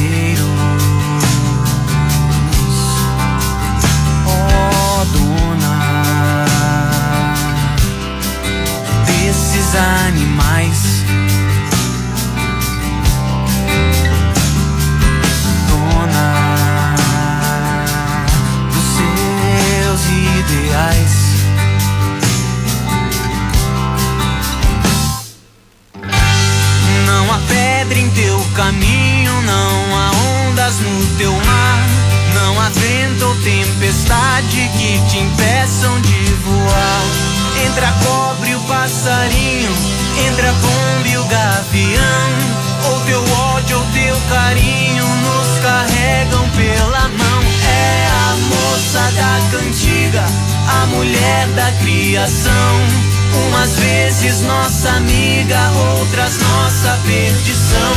Vezes 54.22 54.42
nossa 54.42 54.90
amiga, 54.90 55.72
outras 56.00 56.38
nossa 56.38 57.00
perdição. 57.06 57.94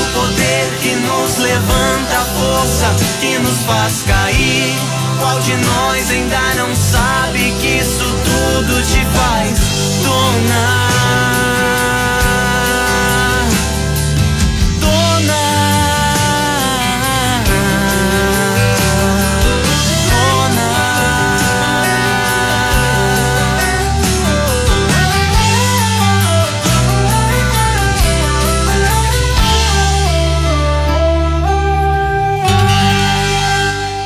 O 0.00 0.20
poder 0.20 0.78
que 0.80 0.94
nos 0.96 1.38
levanta, 1.38 2.18
a 2.18 2.24
força 2.24 2.94
que 3.20 3.38
nos 3.38 3.58
faz 3.64 4.02
cair. 4.06 4.74
Qual 5.18 5.38
de 5.40 5.54
nós 5.56 6.10
ainda 6.10 6.54
não 6.56 6.74
sabe 6.74 7.54
que 7.60 7.78
isso 7.78 8.04
tudo 8.24 8.82
te 8.82 9.04
faz 9.14 9.58
dona? 10.02 10.91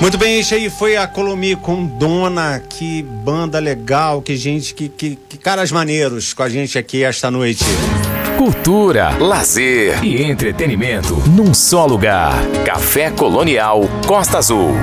Muito 0.06 0.18
bem, 0.18 0.38
isso 0.38 0.54
aí 0.54 0.70
foi 0.70 0.96
a 0.96 1.04
Colomi 1.04 1.56
com 1.56 1.84
Dona. 1.84 2.60
Que 2.60 3.02
banda 3.02 3.58
legal, 3.58 4.22
que 4.22 4.36
gente, 4.36 4.72
que, 4.72 4.88
que, 4.88 5.16
que 5.16 5.36
caras 5.36 5.72
maneiros 5.72 6.32
com 6.32 6.44
a 6.44 6.48
gente 6.48 6.78
aqui 6.78 7.02
esta 7.02 7.28
noite. 7.28 7.64
cultura, 8.38 9.18
lazer 9.18 10.04
e 10.04 10.22
entretenimento 10.22 11.16
num 11.28 11.52
só 11.52 11.84
lugar. 11.86 12.34
Café 12.64 13.10
Colonial 13.10 13.80
Costa 14.06 14.38
Azul. 14.38 14.76